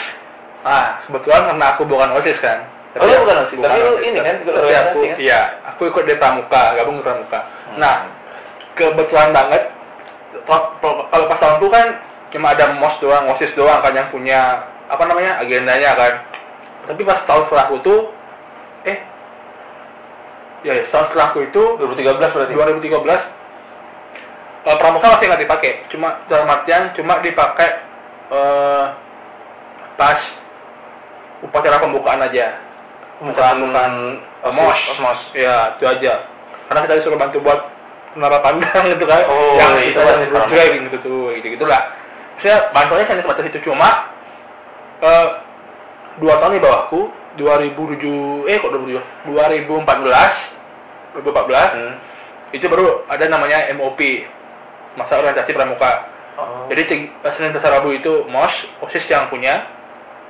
[0.65, 2.65] Ah kebetulan karena aku bukan osis kan.
[2.97, 5.17] Oh, lu bukan OSIS, tapi lu ini kan ikut tapi aku kan?
[5.21, 7.39] iya aku ikut di pramuka gabung di pramuka.
[7.45, 7.77] Hmm.
[7.77, 7.95] nah
[8.73, 9.69] kebetulan banget
[10.49, 11.87] kalau- pas tahun itu kan
[12.33, 16.13] cuma ada mos doang osis doang kan yang punya apa namanya agendanya kan.
[16.89, 17.99] Tapi pas tahun setelahku tuh
[18.89, 18.97] eh
[20.65, 22.53] ya ya, tahun setelahku itu 2013 berarti?
[22.57, 22.97] 2013
[24.65, 27.86] eh, pramuka masih nggak dipakai cuma dalam artian cuma dipakai
[28.31, 28.83] eh,
[29.97, 30.19] pas
[31.43, 32.57] upacara pembukaan aja.
[33.17, 33.91] Bukan bukan
[34.53, 34.79] mos.
[35.01, 36.27] mos ya itu aja.
[36.69, 37.59] Karena kita disuruh bantu buat
[38.13, 39.23] menara pandang gitu kan.
[39.29, 40.53] Oh, yang itu kita kan pramuka.
[40.53, 41.81] driving gitu tuh gitu gitulah.
[42.45, 43.89] Saya bantuannya hanya sebatas itu cuma
[45.01, 45.27] eh,
[46.21, 47.01] dua tahun di bawahku
[47.37, 50.57] 2007 eh kok 2007 2014
[51.21, 51.93] 2014 Hmm.
[52.53, 53.99] itu baru ada namanya MOP
[54.97, 56.69] masa orientasi pramuka Oh.
[56.69, 58.53] jadi Senin ke Rabu itu MOS
[58.85, 59.65] OSIS yang punya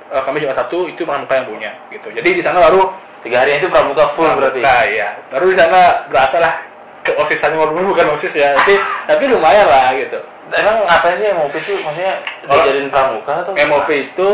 [0.08, 2.08] eh, kami cuma satu itu pramuka yang punya gitu.
[2.16, 2.88] Jadi di sana baru
[3.20, 4.64] tiga hari itu pramuka full berarti.
[4.64, 6.54] Pramuka, ya baru di sana berasa lah
[7.04, 10.18] ke osisannya walaupun bukan osis ya tapi tapi lumayan lah gitu.
[10.48, 11.74] Emang ngapain sih MOP itu?
[11.84, 14.30] Maksudnya Kalau- diajarin pramuka atau MOP itu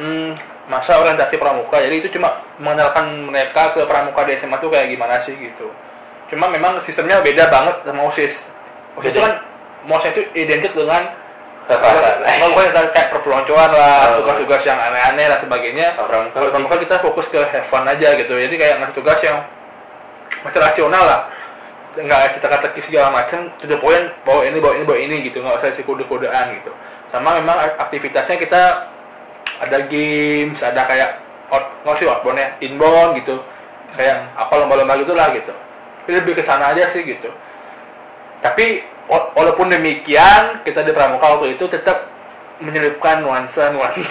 [0.00, 0.30] hmm,
[0.72, 1.76] masa orientasi pramuka.
[1.84, 5.68] Jadi itu cuma mengenalkan mereka ke pramuka di SMA tuh kayak gimana sih gitu.
[6.32, 8.32] Cuma memang sistemnya beda banget sama osis.
[8.96, 9.49] Osis itu kan
[9.88, 11.16] MOS itu identik dengan
[11.70, 12.26] Kekerasan.
[12.26, 15.86] Kalau pokoknya kayak perpeloncoan lah, tugas-tugas yang aneh-aneh dan sebagainya.
[15.94, 18.34] Kalau Kalau pramuka kita fokus ke have fun aja gitu.
[18.34, 19.46] Jadi kayak ngasih tugas yang
[20.42, 21.20] masih rasional lah.
[21.94, 25.38] Nggak kita kata segala macam, to the point, bawa ini, bawa ini, bawa ini gitu.
[25.42, 26.74] Nggak usah si kode-kodean gitu.
[27.14, 28.62] Sama memang aktivitasnya kita
[29.62, 31.22] ada games, ada kayak
[31.54, 33.38] out, nggak sih outbound ya, inbound gitu.
[33.94, 35.54] Kayak apa lomba-lomba gitulah gitu.
[36.06, 37.30] Jadi lebih ke sana aja sih gitu.
[38.42, 42.06] Tapi walaupun demikian kita di pramuka waktu itu tetap
[42.60, 44.04] menyelipkan nuansa nuansa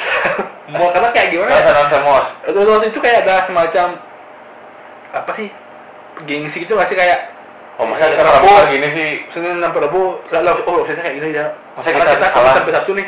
[0.70, 1.62] Mau karena kayak gimana ya?
[1.66, 2.26] Nonton nonton mos.
[2.45, 3.88] Waktu waktu itu kayak ada semacam
[5.10, 5.47] apa sih
[6.24, 7.20] gengsi gitu nggak sih kayak
[7.80, 8.52] Oh masa Ya, ada Rabu.
[8.70, 9.10] gini sih?
[9.32, 13.08] Senin sampai Rabu lalu oh saya kayak gini ya Masa kita kita sampai Sabtu nih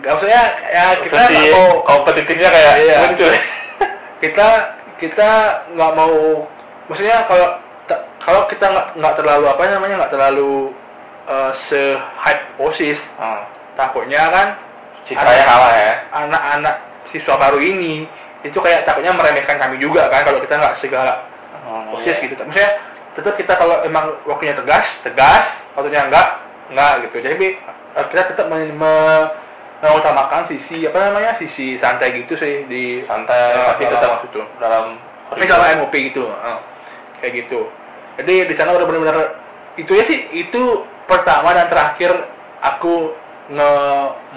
[0.00, 2.96] Gak maksudnya ya kita Versi nggak mau kompetitifnya kayak Iya.
[3.04, 3.30] muncul.
[4.24, 4.48] kita
[4.96, 5.30] kita
[5.74, 6.16] nggak mau
[6.88, 7.48] maksudnya kalau
[8.22, 10.72] kalau kita nggak nggak terlalu apa namanya nggak terlalu
[11.24, 13.42] eh, se hype osis Hmm.
[13.74, 14.48] takutnya kan
[15.02, 15.94] Citranya kalah ya.
[16.14, 16.76] anak-anak
[17.10, 18.06] siswa baru ini
[18.42, 21.26] itu kayak takutnya meremehkan kami juga kan kalau kita nggak segala
[21.62, 22.24] Hmm, osis iya.
[22.26, 22.70] gitu maksudnya
[23.14, 25.44] tetap kita kalau emang waktunya tegas tegas
[25.74, 26.28] waktunya enggak
[26.74, 27.46] enggak gitu jadi
[27.94, 29.28] eh, kita tetap men- me-
[29.78, 34.40] mengutamakan sisi apa namanya sisi santai gitu sih di Santai eh, tapi dalam tetap itu
[34.58, 34.84] dalam
[35.26, 36.58] tapi kalau MOP gitu eh,
[37.18, 37.60] kayak gitu
[38.18, 39.16] jadi di sana udah benar-benar
[39.74, 40.62] itu ya sih itu
[41.10, 42.12] pertama dan terakhir
[42.62, 43.14] aku
[43.50, 43.70] nge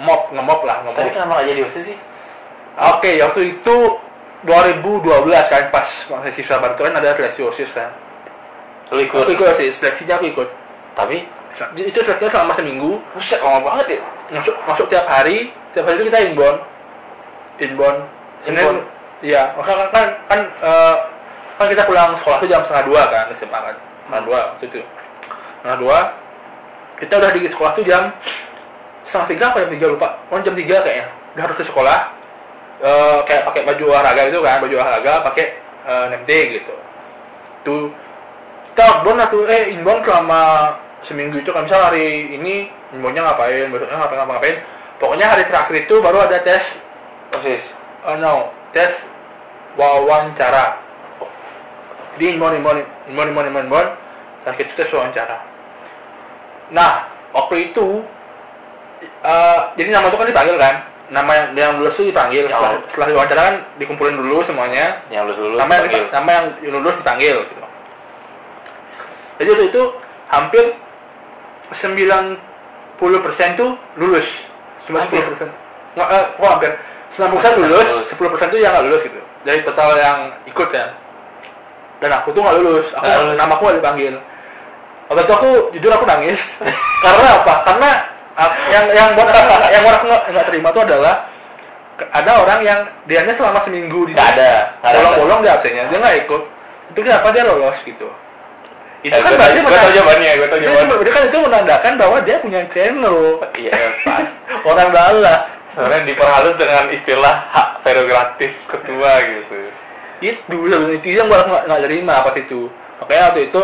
[0.02, 1.98] mop nge lah nge Tapi kenapa nggak jadi osis sih?
[2.76, 3.76] Oke, waktu itu
[4.44, 7.88] 2012 kan pas masih siswa baru kan ada seleksi OSIS kan.
[8.92, 9.24] Lu ikut.
[9.24, 10.48] Aku ikut OSIS, seleksinya aku ikut.
[10.96, 11.24] Tapi
[11.80, 14.00] Itu seleksinya selama seminggu, buset lama banget ya.
[14.36, 16.58] masuk masuk tiap hari, tiap hari itu kita inbound.
[17.64, 17.98] Inbound.
[18.44, 18.80] Inbound?
[19.24, 20.96] iya, maka kan kan kan, eh,
[21.56, 24.80] kan kita pulang sekolah itu jam setengah dua kan, SMA kan, setengah dua waktu itu.
[24.84, 25.98] Setengah dua,
[26.96, 28.12] kita udah di sekolah tuh jam
[29.08, 31.98] setengah tiga apa jam tiga lupa, oh jam tiga kayaknya, udah harus ke sekolah,
[32.82, 35.46] eh, kayak pakai baju olahraga itu kan, baju olahraga, pakai
[36.26, 36.74] day gitu.
[37.62, 37.94] Tuh
[38.74, 40.74] kita outbound tuh, eh inbound selama
[41.08, 44.56] seminggu itu kan misal hari ini inboundnya ngapain, besoknya ngapain ngapain, ngapain.
[45.00, 46.64] Pokoknya hari terakhir itu baru ada tes,
[47.36, 47.64] Osis.
[48.04, 48.92] oh no, tes
[49.80, 50.82] wawancara.
[52.16, 53.88] Di inbound, inbound, inbound, inbound, inbound, inbound,
[54.44, 55.36] terakhir itu tes wawancara.
[56.70, 56.92] Nah,
[57.30, 58.02] waktu itu,
[59.22, 60.74] eh, jadi nama itu kan dipanggil kan,
[61.08, 62.46] nama yang, yang lulus itu dipanggil.
[62.46, 62.56] Ya.
[62.56, 65.58] Setelah, setelah diwawancara kan dikumpulin dulu semuanya, Yang lulus lulus.
[65.60, 66.04] nama yang, panggil.
[66.10, 67.62] nama yang lulus dipanggil gitu.
[69.36, 69.82] Jadi waktu itu
[70.32, 70.64] hampir
[71.82, 72.40] 90%
[73.60, 74.26] tuh lulus.
[74.88, 74.96] 90%.
[75.02, 75.22] Hampir?
[75.96, 76.72] Nggak, eh, kok hampir.
[77.16, 78.06] 90% Hampir lulus, lulus.
[78.12, 79.20] 10% tuh yang nggak lulus gitu.
[79.46, 80.86] Dari total yang ikut ya.
[82.00, 82.86] Dan aku tuh nggak lulus.
[82.92, 83.36] Aku Nggak lulus.
[83.38, 84.14] nama aku nggak dipanggil.
[85.06, 86.40] Waktu itu aku jujur aku nangis.
[87.04, 87.54] Karena apa?
[87.62, 87.90] Karena
[88.34, 89.38] ah, yang yang buat aku
[89.70, 91.14] yang buat aku nggak nggak terima tuh adalah
[92.12, 94.76] ada orang yang dianya selama seminggu di ada.
[94.84, 96.42] bolong-bolong di absennya dia nggak ikut
[96.92, 98.04] itu kenapa dia lolos gitu
[99.00, 100.92] itu Eh, kan berarti tahu menand- jawabannya, gua tahu itu jawabannya.
[100.92, 103.16] berarti kan itu menandakan bahwa dia punya channel
[103.54, 103.72] Iya,
[104.04, 104.26] pas.
[104.68, 105.36] orang dalam
[105.72, 109.56] Sebenarnya diperhalus dengan istilah hak prerogatif ketua gitu.
[110.20, 110.56] itu
[110.92, 112.60] itu yang gua nggak nggak terima pas itu
[112.98, 113.62] makanya waktu itu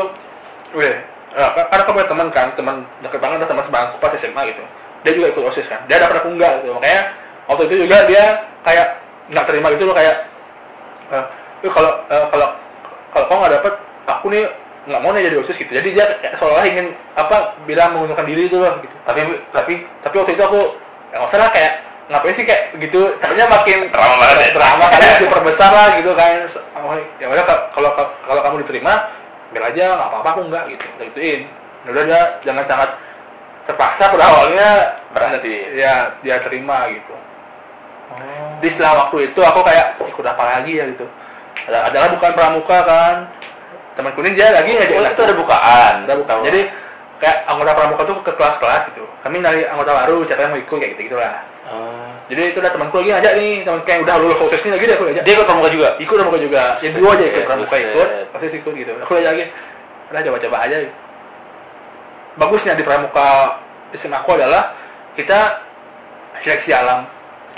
[0.72, 0.95] weh
[1.32, 4.62] eh, karena aku punya teman kan teman deket banget ada teman sebangku pas SMA gitu.
[5.02, 5.80] Dia juga ikut osis kan.
[5.86, 6.72] Dia dapat aku enggak gitu.
[6.72, 7.00] Makanya
[7.46, 8.24] waktu itu juga dia
[8.62, 8.86] kayak
[9.28, 10.16] nggak terima gitu loh kayak
[11.10, 11.24] eh
[11.62, 12.48] "Eh, kalau eh, kalau
[13.12, 13.74] kalau kau nggak dapet
[14.06, 14.44] aku nih
[14.82, 15.70] nggak mau nih jadi osis gitu.
[15.70, 18.94] Jadi dia kayak seolah ingin apa bilang mengundurkan diri itu loh gitu.
[19.04, 19.20] Tapi
[19.52, 19.72] tapi
[20.02, 20.60] tapi waktu itu aku
[21.10, 21.72] ya nggak usah lah kayak
[22.10, 24.50] ngapain sih kayak begitu takutnya makin Drama banget ya.
[24.58, 26.50] drama kan diperbesar lah gitu kan.
[27.18, 27.90] Ya udah ka- kalau
[28.26, 28.94] kalau kamu diterima
[29.53, 31.42] biar aja nggak apa-apa aku enggak gitu udah gituin
[31.82, 32.90] Ya udah dia jangan sangat
[33.66, 34.70] terpaksa pada awalnya
[35.11, 35.55] Berhenti.
[35.74, 37.14] ya dia terima gitu
[38.14, 38.55] oh.
[38.62, 41.07] di setelah waktu itu aku kayak ikut apa lagi ya gitu
[41.68, 43.16] ada adalah bukan pramuka kan
[43.96, 45.94] teman kuning dia lagi ngajak Oh, itu ada bukaan.
[46.09, 46.36] Ada bukan.
[46.48, 46.61] Jadi
[47.20, 49.05] kayak anggota pramuka tuh ke kelas-kelas gitu.
[49.20, 51.34] Kami nyari anggota baru, siapa yang mau ikut kayak gitu gitulah.
[51.68, 52.01] Oh.
[52.32, 54.96] Jadi itu udah temanku lagi ngajak nih, teman kayak udah lulus proses ini lagi deh
[54.96, 55.22] aku ngajak.
[55.28, 55.88] Dia ikut pramuka juga.
[56.00, 56.62] ikut pramuka juga.
[56.80, 58.92] Jadi dua aja ikut pramuka ikut, pasti ikut gitu.
[59.04, 59.44] Aku ngajak lagi.
[60.08, 60.76] Udah coba-coba aja.
[62.32, 63.28] Bagusnya di pramuka
[63.92, 64.72] SMA aku adalah
[65.12, 65.60] kita
[66.40, 67.04] seleksi alam,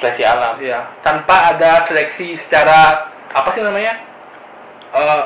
[0.02, 0.58] Seleksi alam.
[0.58, 3.94] ya, tanpa ada seleksi secara apa sih namanya?
[4.90, 5.22] Eh,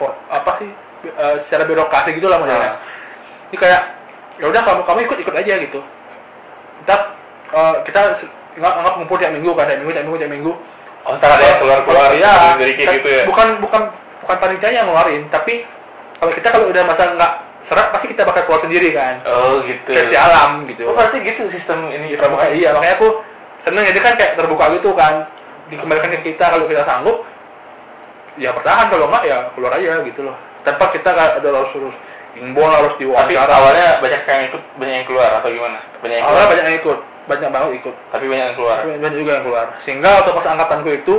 [0.00, 0.72] for, apa sih?
[1.04, 2.72] Eh, secara birokrasi gitu lah modelnya.
[2.72, 2.74] Ah.
[3.52, 3.82] Ini kayak
[4.40, 5.80] ya udah kamu kamu ikut ikut aja gitu.
[6.80, 6.96] Kita
[7.52, 10.52] eh, kita se- nggak ngumpul tiap minggu kan tiap minggu tiap minggu tiap minggu.
[11.06, 13.22] Oh, ntar ada yang keluar-keluar ya, dari kayak gitu ya.
[13.30, 13.94] Bukan bukan
[14.26, 15.62] bukan panitia yang ngeluarin, tapi
[16.18, 17.32] kalau kita kalau udah masa nggak
[17.70, 19.22] serak pasti kita bakal keluar sendiri kan.
[19.22, 19.86] Oh, gitu.
[19.86, 20.82] Seleksi alam gitu.
[20.90, 23.08] Oh, pasti gitu sistem ini Iya, pramuka iya makanya aku
[23.66, 25.26] seneng jadi kan kayak terbuka gitu kan
[25.66, 27.26] dikembalikan ke kita kalau kita sanggup
[28.38, 31.96] ya bertahan kalau enggak ya keluar aja gitu loh tanpa kita ada harus harus
[32.38, 35.78] inbound harus Tapi diwawancara awalnya banyak yang ikut, banyak yang keluar atau gimana?
[36.04, 36.36] Banyak yang keluar.
[36.36, 38.76] awalnya banyak yang ikut banyak banget ikut Tapi banyak yang keluar.
[38.86, 39.66] Banyak juga yang keluar.
[39.82, 41.16] Sehingga waktu pas angkatanku itu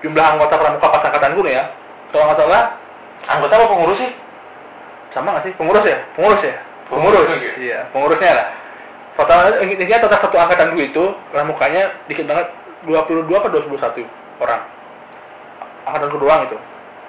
[0.00, 1.64] jumlah anggota pramuka pas angkatanku nih ya
[2.12, 2.64] kalau nggak salah
[3.22, 4.12] Anggota apa pengurus sih?
[5.12, 5.54] sama nggak sih?
[5.60, 5.98] Pengurus ya?
[6.16, 6.56] Pengurus ya?
[6.88, 7.36] Pengurus, pengurus.
[7.36, 7.50] Oke.
[7.60, 8.46] iya pengurusnya lah.
[9.12, 12.48] Total intinya total satu angkatanku itu pramukanya dikit banget
[12.88, 14.08] 22 apa 21
[14.40, 14.62] orang.
[15.84, 16.58] Angkatan doang itu.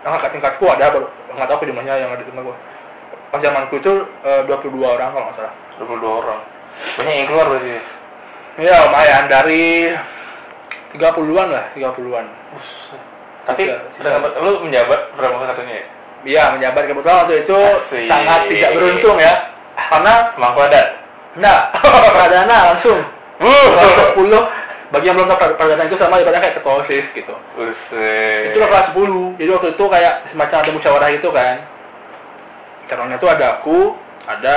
[0.04, 2.58] Angkat tingkatku ada baru nggak tahu jumlahnya yang ada di tingkat gua.
[3.32, 3.92] Pas zamanku itu
[4.28, 5.54] eh, 22 orang kalau nggak salah.
[5.80, 6.40] 22 orang.
[7.00, 8.03] Banyak yang keluar berarti.
[8.58, 9.24] Ya lumayan.
[9.26, 9.90] Dari
[10.94, 12.26] 30-an lah 30-an
[13.44, 15.74] Tapi sisa- lu menjabat berapa satunya?
[15.74, 15.86] Ya?
[16.24, 18.08] Iya menjabat kebetulan waktu itu Asik.
[18.08, 19.34] sangat tidak beruntung ya.
[19.76, 20.82] Karena Emang aku ada.
[21.34, 21.62] enggak
[22.14, 23.00] perdana langsung.
[23.42, 24.22] Kelas Wuh.
[24.22, 24.48] 10
[24.94, 27.34] bagi yang belum tahu perdana itu sama ibaratnya kayak ketua osis gitu.
[27.58, 28.54] Buset.
[28.54, 31.56] itu kelas 10 jadi waktu itu kayak semacam ada musyawarah itu kan.
[32.88, 34.56] Calonnya itu ada aku ada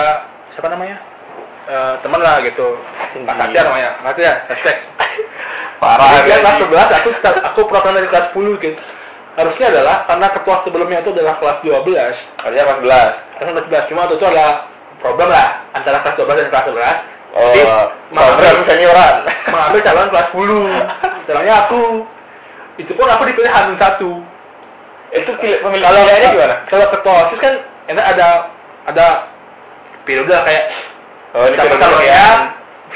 [0.54, 1.00] siapa namanya
[1.66, 2.78] Eh teman lah gitu
[3.18, 3.42] Pak Iya.
[3.42, 4.76] Satya namanya Pak Satya hashtag
[5.82, 6.06] Parah.
[6.22, 6.70] Dia kelas anjing.
[6.72, 7.08] 11 aku
[7.42, 8.80] aku perwakilan dari kelas 10 gitu
[9.36, 11.76] harusnya adalah karena ketua sebelumnya itu adalah kelas 12
[12.40, 12.78] Harusnya kelas
[13.36, 13.68] 11.
[13.68, 14.46] kelas 11 cuma itu ada
[14.96, 17.68] problem lah antara kelas 12 dan kelas 11 Oh, Jadi,
[18.16, 19.14] mengambil senioran.
[19.52, 21.80] mengambil calon kelas 10 calonnya aku
[22.78, 24.10] itu pun aku dipilih hamil satu
[25.12, 26.56] Itu pilih pemilih kalau pilihannya gimana?
[26.64, 27.54] kalau ketua osis kan
[27.86, 28.28] enak ada
[28.86, 29.06] ada
[30.02, 30.64] periode kayak
[31.36, 32.38] Oh, ini calonnya pilihan.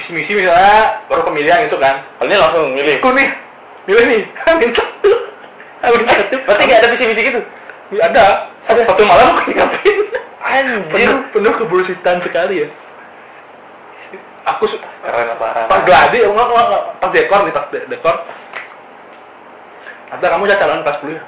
[0.00, 2.00] visi misi misalnya baru pemilihan gitu kan.
[2.16, 2.96] Oh, ini langsung milih.
[2.96, 3.28] aku nih.
[3.84, 4.22] Milih nih.
[4.48, 5.10] Hamil satu.
[5.84, 6.36] Hamil satu.
[6.48, 7.40] Berarti nggak ada visi-visi gitu?
[8.00, 8.48] ada.
[8.64, 8.80] Ada.
[8.88, 9.98] satu malam aku ngapain
[10.40, 10.80] Anjir.
[10.88, 12.68] penuh penuh kebullshitan sekali ya.
[14.56, 15.68] Aku Keren apa?
[15.68, 18.16] pas gladi enggak enggak pas dekor nih pas de- dekor.
[20.16, 21.22] Ada kamu jadi calon kelas 10 ya?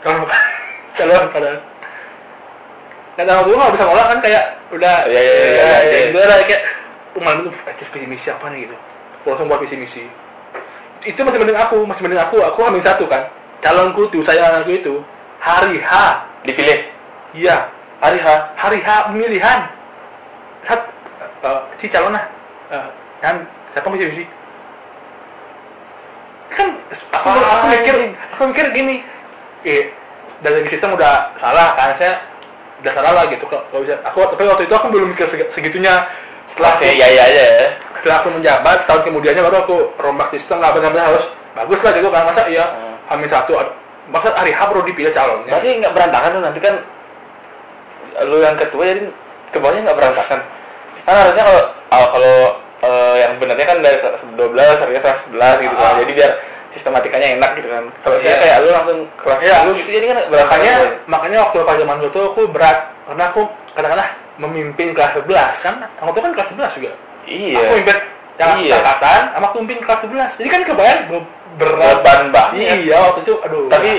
[0.00, 0.20] Calon
[0.96, 1.50] calon pada
[3.20, 5.48] kata aku nggak bisa ngolah kan kayak udah Iya, iya, iya,
[5.82, 6.08] iya, iya.
[6.14, 6.62] udah lah kayak
[7.18, 8.76] malam itu aja visi misi apa nih gitu.
[9.26, 10.02] Langsung buat visi misi.
[11.02, 13.26] Itu masih mending aku masih mending aku aku hamil satu kan.
[13.60, 14.94] Calonku tuh sayanganku itu
[15.42, 15.90] hari H.
[16.46, 16.86] Dipilih.
[17.34, 17.68] iya
[18.00, 18.26] hari H.
[18.56, 19.58] Hari H pemilihan.
[20.64, 20.80] Sat,
[21.44, 22.24] eh, si calon lah.
[22.70, 22.88] Eh,
[23.20, 23.44] kan
[23.74, 24.24] siapa misi misi
[26.50, 26.66] kan
[27.14, 27.94] aku, aku mikir
[28.34, 28.96] aku mikir gini.
[29.66, 29.92] Eh
[30.40, 32.29] dari sistem udah salah kan saya
[32.80, 35.94] udah salah lah gitu kalau bisa aku tapi waktu itu aku belum mikir segi- segitunya
[36.52, 37.66] setelah Oke, aku, iya aja ya.
[38.00, 42.08] setelah aku menjabat setahun kemudiannya baru aku rombak sistem nggak benar-benar harus bagus lah gitu
[42.08, 42.96] kan masa iya Hmm.
[43.10, 43.52] hamil satu
[44.10, 46.74] masa hari H baru dipilih calonnya Berarti nggak berantakan tuh nanti kan
[48.26, 49.02] lu yang ketua jadi
[49.50, 50.40] ke bawahnya nggak berantakan.
[51.06, 51.62] Kan harusnya kalau
[52.10, 52.36] kalau
[52.80, 55.84] eh, yang benarnya kan dari kelas 12 harusnya 11 gitu kan.
[55.86, 55.98] Ah.
[56.02, 56.32] Jadi biar
[56.72, 57.84] sistematikanya enak gitu kan.
[58.00, 58.38] Kalau saya Iya.
[58.38, 59.56] kayak lu langsung kelas Iya.
[59.60, 60.98] 10 gitu jadi kan makanya semuanya.
[61.06, 63.40] makanya waktu pas zaman dulu tuh aku berat karena aku
[63.70, 65.26] katakanlah memimpin kelas 11
[65.60, 66.90] kan aku tuh kan kelas 11 juga
[67.24, 67.58] iya.
[67.60, 67.96] aku mimpin
[68.36, 68.74] yang Iya.
[68.78, 72.78] angkatan sama aku mimpin kelas 11 jadi kan kebayang be- berat Beban banget.
[72.80, 73.90] iya waktu itu aduh Tapi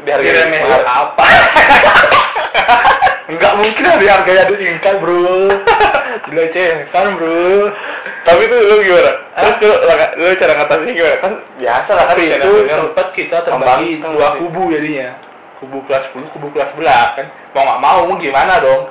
[0.00, 0.82] dihargai diremehin mahal.
[0.86, 1.24] apa
[3.26, 5.50] Enggak mungkin lah dihargai adu tingkat bro
[6.30, 7.74] Dilecehkan bro
[8.22, 9.12] Tapi tuh lu gimana?
[9.34, 9.74] Terus lu,
[10.16, 11.16] lu cara ngatasinnya gimana?
[11.18, 15.08] Kan biasa lah kan itu sempat kita terbagi Membangkang dua kubu jadinya
[15.56, 18.82] Kubu kelas 10, kubu kelas 11 kan Mau nggak mau mau gimana dong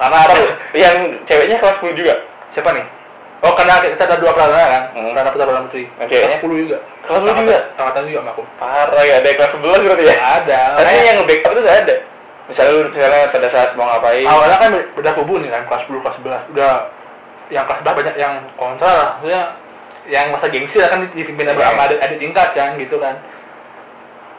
[0.00, 0.34] Karena ada
[0.72, 0.96] yang
[1.28, 2.14] ceweknya kelas 10 juga.
[2.56, 2.86] Siapa nih?
[3.40, 5.12] Oh karena kita ada dua perdana kan Hmm.
[5.12, 6.40] Perdana putra perdana putri ceweknya?
[6.40, 7.58] Kelas 10 juga Kelas 10 juga?
[7.78, 10.16] Angkatan- juga sama aku Parah ya, ada kelas 11 berarti ya?
[10.18, 11.96] Ada Tapi yang nge-backup itu nggak ada.
[12.50, 14.26] Misalnya lu misalnya pada saat mau ngapain.
[14.26, 16.74] awalnya kan beda kubu nih kan kelas 10 kelas 11 udah
[17.54, 19.42] yang kelas 11 banyak yang kontra lah maksudnya
[20.10, 21.54] yang masa gengsi lah kan dipimpin Iya.
[21.54, 23.14] sama adik, adik tingkat kan gitu kan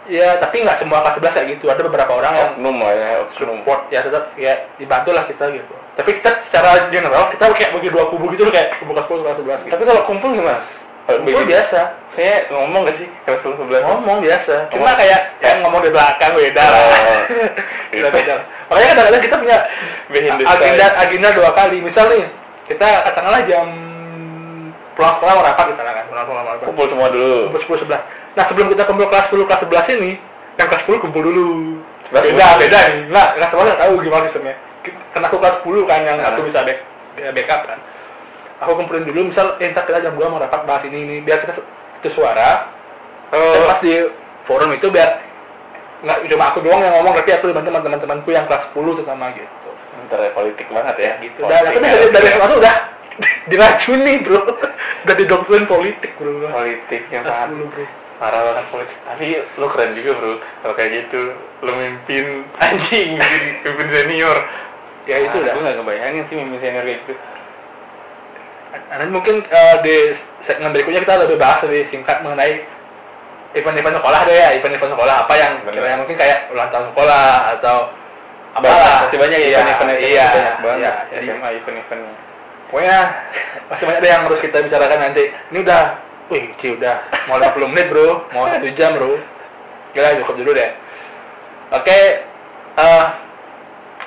[0.10, 3.10] ya tapi nggak semua kelas 11 kayak gitu ada beberapa orang yang oknum lah ya,
[3.24, 3.58] oknum.
[3.62, 7.90] support ya tetap ya dibantu lah kita gitu tapi kita secara general kita kayak bagi
[7.94, 10.60] dua kubu gitu loh kayak kubu kelas 10 kelas 11 gitu Tapi kalau kumpul gimana?
[11.20, 11.80] Beda- biasa.
[12.12, 13.08] Saya ngomong gak sih?
[13.24, 13.84] Kelas 10 11?
[13.84, 14.56] ngomong biasa.
[14.70, 14.96] Cuma Ngomong.
[15.00, 16.82] kayak yang ngomong di belakang beda lah.
[16.82, 17.22] Oh.
[17.92, 18.34] beda beda.
[18.68, 19.58] Makanya kadang-kadang kita punya
[20.46, 21.78] agenda agenda dua kali.
[21.80, 22.24] Misal nih
[22.68, 23.68] kita katakanlah jam
[24.94, 26.06] pulang sekolah mau rapat misalnya kan.
[26.08, 26.66] Pulang sekolah mau rapat.
[26.68, 27.38] Kumpul semua dulu.
[27.48, 28.02] kumpul sepuluh sebelas.
[28.32, 30.12] Nah sebelum kita kumpul kelas 10 kelas 11 ini
[30.56, 31.48] yang kelas 10 kumpul dulu.
[32.08, 32.80] Sebelas beda beda.
[32.80, 34.56] Nih nggak kelas 11 nggak tahu gimana sistemnya.
[35.12, 36.28] Karena aku kelas 10 kan yang Ah.
[36.32, 36.80] aku bisa back,
[37.36, 37.80] backup kan
[38.62, 41.42] aku kumpulin dulu misal eh ntar kita jam 2 mau rapat bahas ini ini biar
[41.42, 41.58] kita
[42.00, 42.70] itu suara.
[43.32, 43.56] Oh.
[43.56, 43.96] dan pas di
[44.44, 45.24] forum itu biar
[46.02, 49.26] nggak cuma aku doang yang ngomong tapi aku dibantu teman teman-temanku yang kelas 10 terutama
[49.34, 49.70] gitu.
[50.08, 51.12] Ntar ya, politik banget ya.
[51.20, 51.40] gitu.
[51.42, 52.10] Dan aku dari ya.
[52.12, 52.76] dari waktu udah
[53.52, 54.42] diracuni bro.
[55.06, 56.50] Udah didoktrin politik bro.
[56.50, 57.48] Politiknya parah.
[57.50, 57.86] 10 bro.
[58.20, 58.98] parah banget politik.
[59.06, 60.34] Tapi lu keren juga bro.
[60.62, 61.22] Kalau kayak gitu
[61.62, 62.26] lu mimpin
[62.66, 64.38] anjing mimpin, mimpin senior.
[65.06, 65.54] Ya itu Ah, udah.
[65.56, 67.14] gue gak kebayangin sih mimpin senior kayak gitu.
[67.16, 67.31] Nah,
[68.72, 69.96] nanti mungkin eh, di
[70.48, 72.64] segmen berikutnya kita lebih bahas lebih singkat mengenai
[73.52, 77.26] event-event sekolah deh ya, event-event sekolah apa yang kiranya mungkin kayak ulang tahun sekolah
[77.60, 77.78] atau
[78.52, 78.98] apa lah.
[79.08, 82.16] masih banyak ya iya, event-event iya, banyak banget iya, jadi SMA event-eventnya
[82.72, 82.98] pokoknya
[83.70, 85.24] masih banyak deh yang harus kita bicarakan nanti.
[85.52, 85.84] Ini udah
[86.32, 86.96] Wih, Ci udah
[87.28, 89.20] mau 50 menit bro, mau satu jam bro.
[89.92, 90.72] Gila, cukup dulu deh.
[91.76, 92.24] Oke,
[92.80, 93.06] eh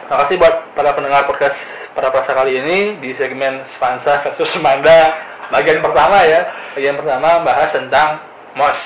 [0.08, 1.52] makasih buat para pendengar podcast
[1.94, 5.14] para prasa kali ini di segmen Spansa versus Semanda
[5.50, 6.50] bagian pertama ya.
[6.74, 8.18] Bagian pertama bahas tentang
[8.58, 8.78] MOS.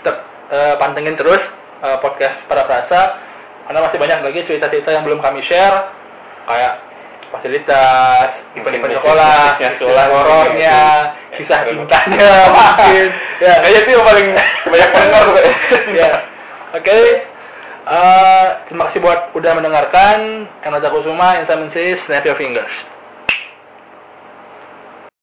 [0.00, 0.16] Tetap
[0.48, 1.40] eh, pantengin terus
[1.84, 3.00] eh, podcast para prasa
[3.68, 5.92] karena masih banyak lagi cerita-cerita yang belum kami share
[6.48, 6.82] kayak
[7.30, 11.70] fasilitas, event-event sekolah, Ya, sekolah sekolah, horornya, ya, kisah ya.
[11.70, 13.06] cintanya mungkin.
[13.40, 14.26] Ya, Kayaknya itu yang paling
[14.66, 15.24] banyak pendengar
[16.02, 16.10] ya.
[16.74, 16.98] Oke.
[17.90, 20.46] Eh, terima kasih buat udah mendengarkan.
[20.62, 21.74] Karena Kusuma, Insamin
[22.06, 22.99] Snap Your Fingers.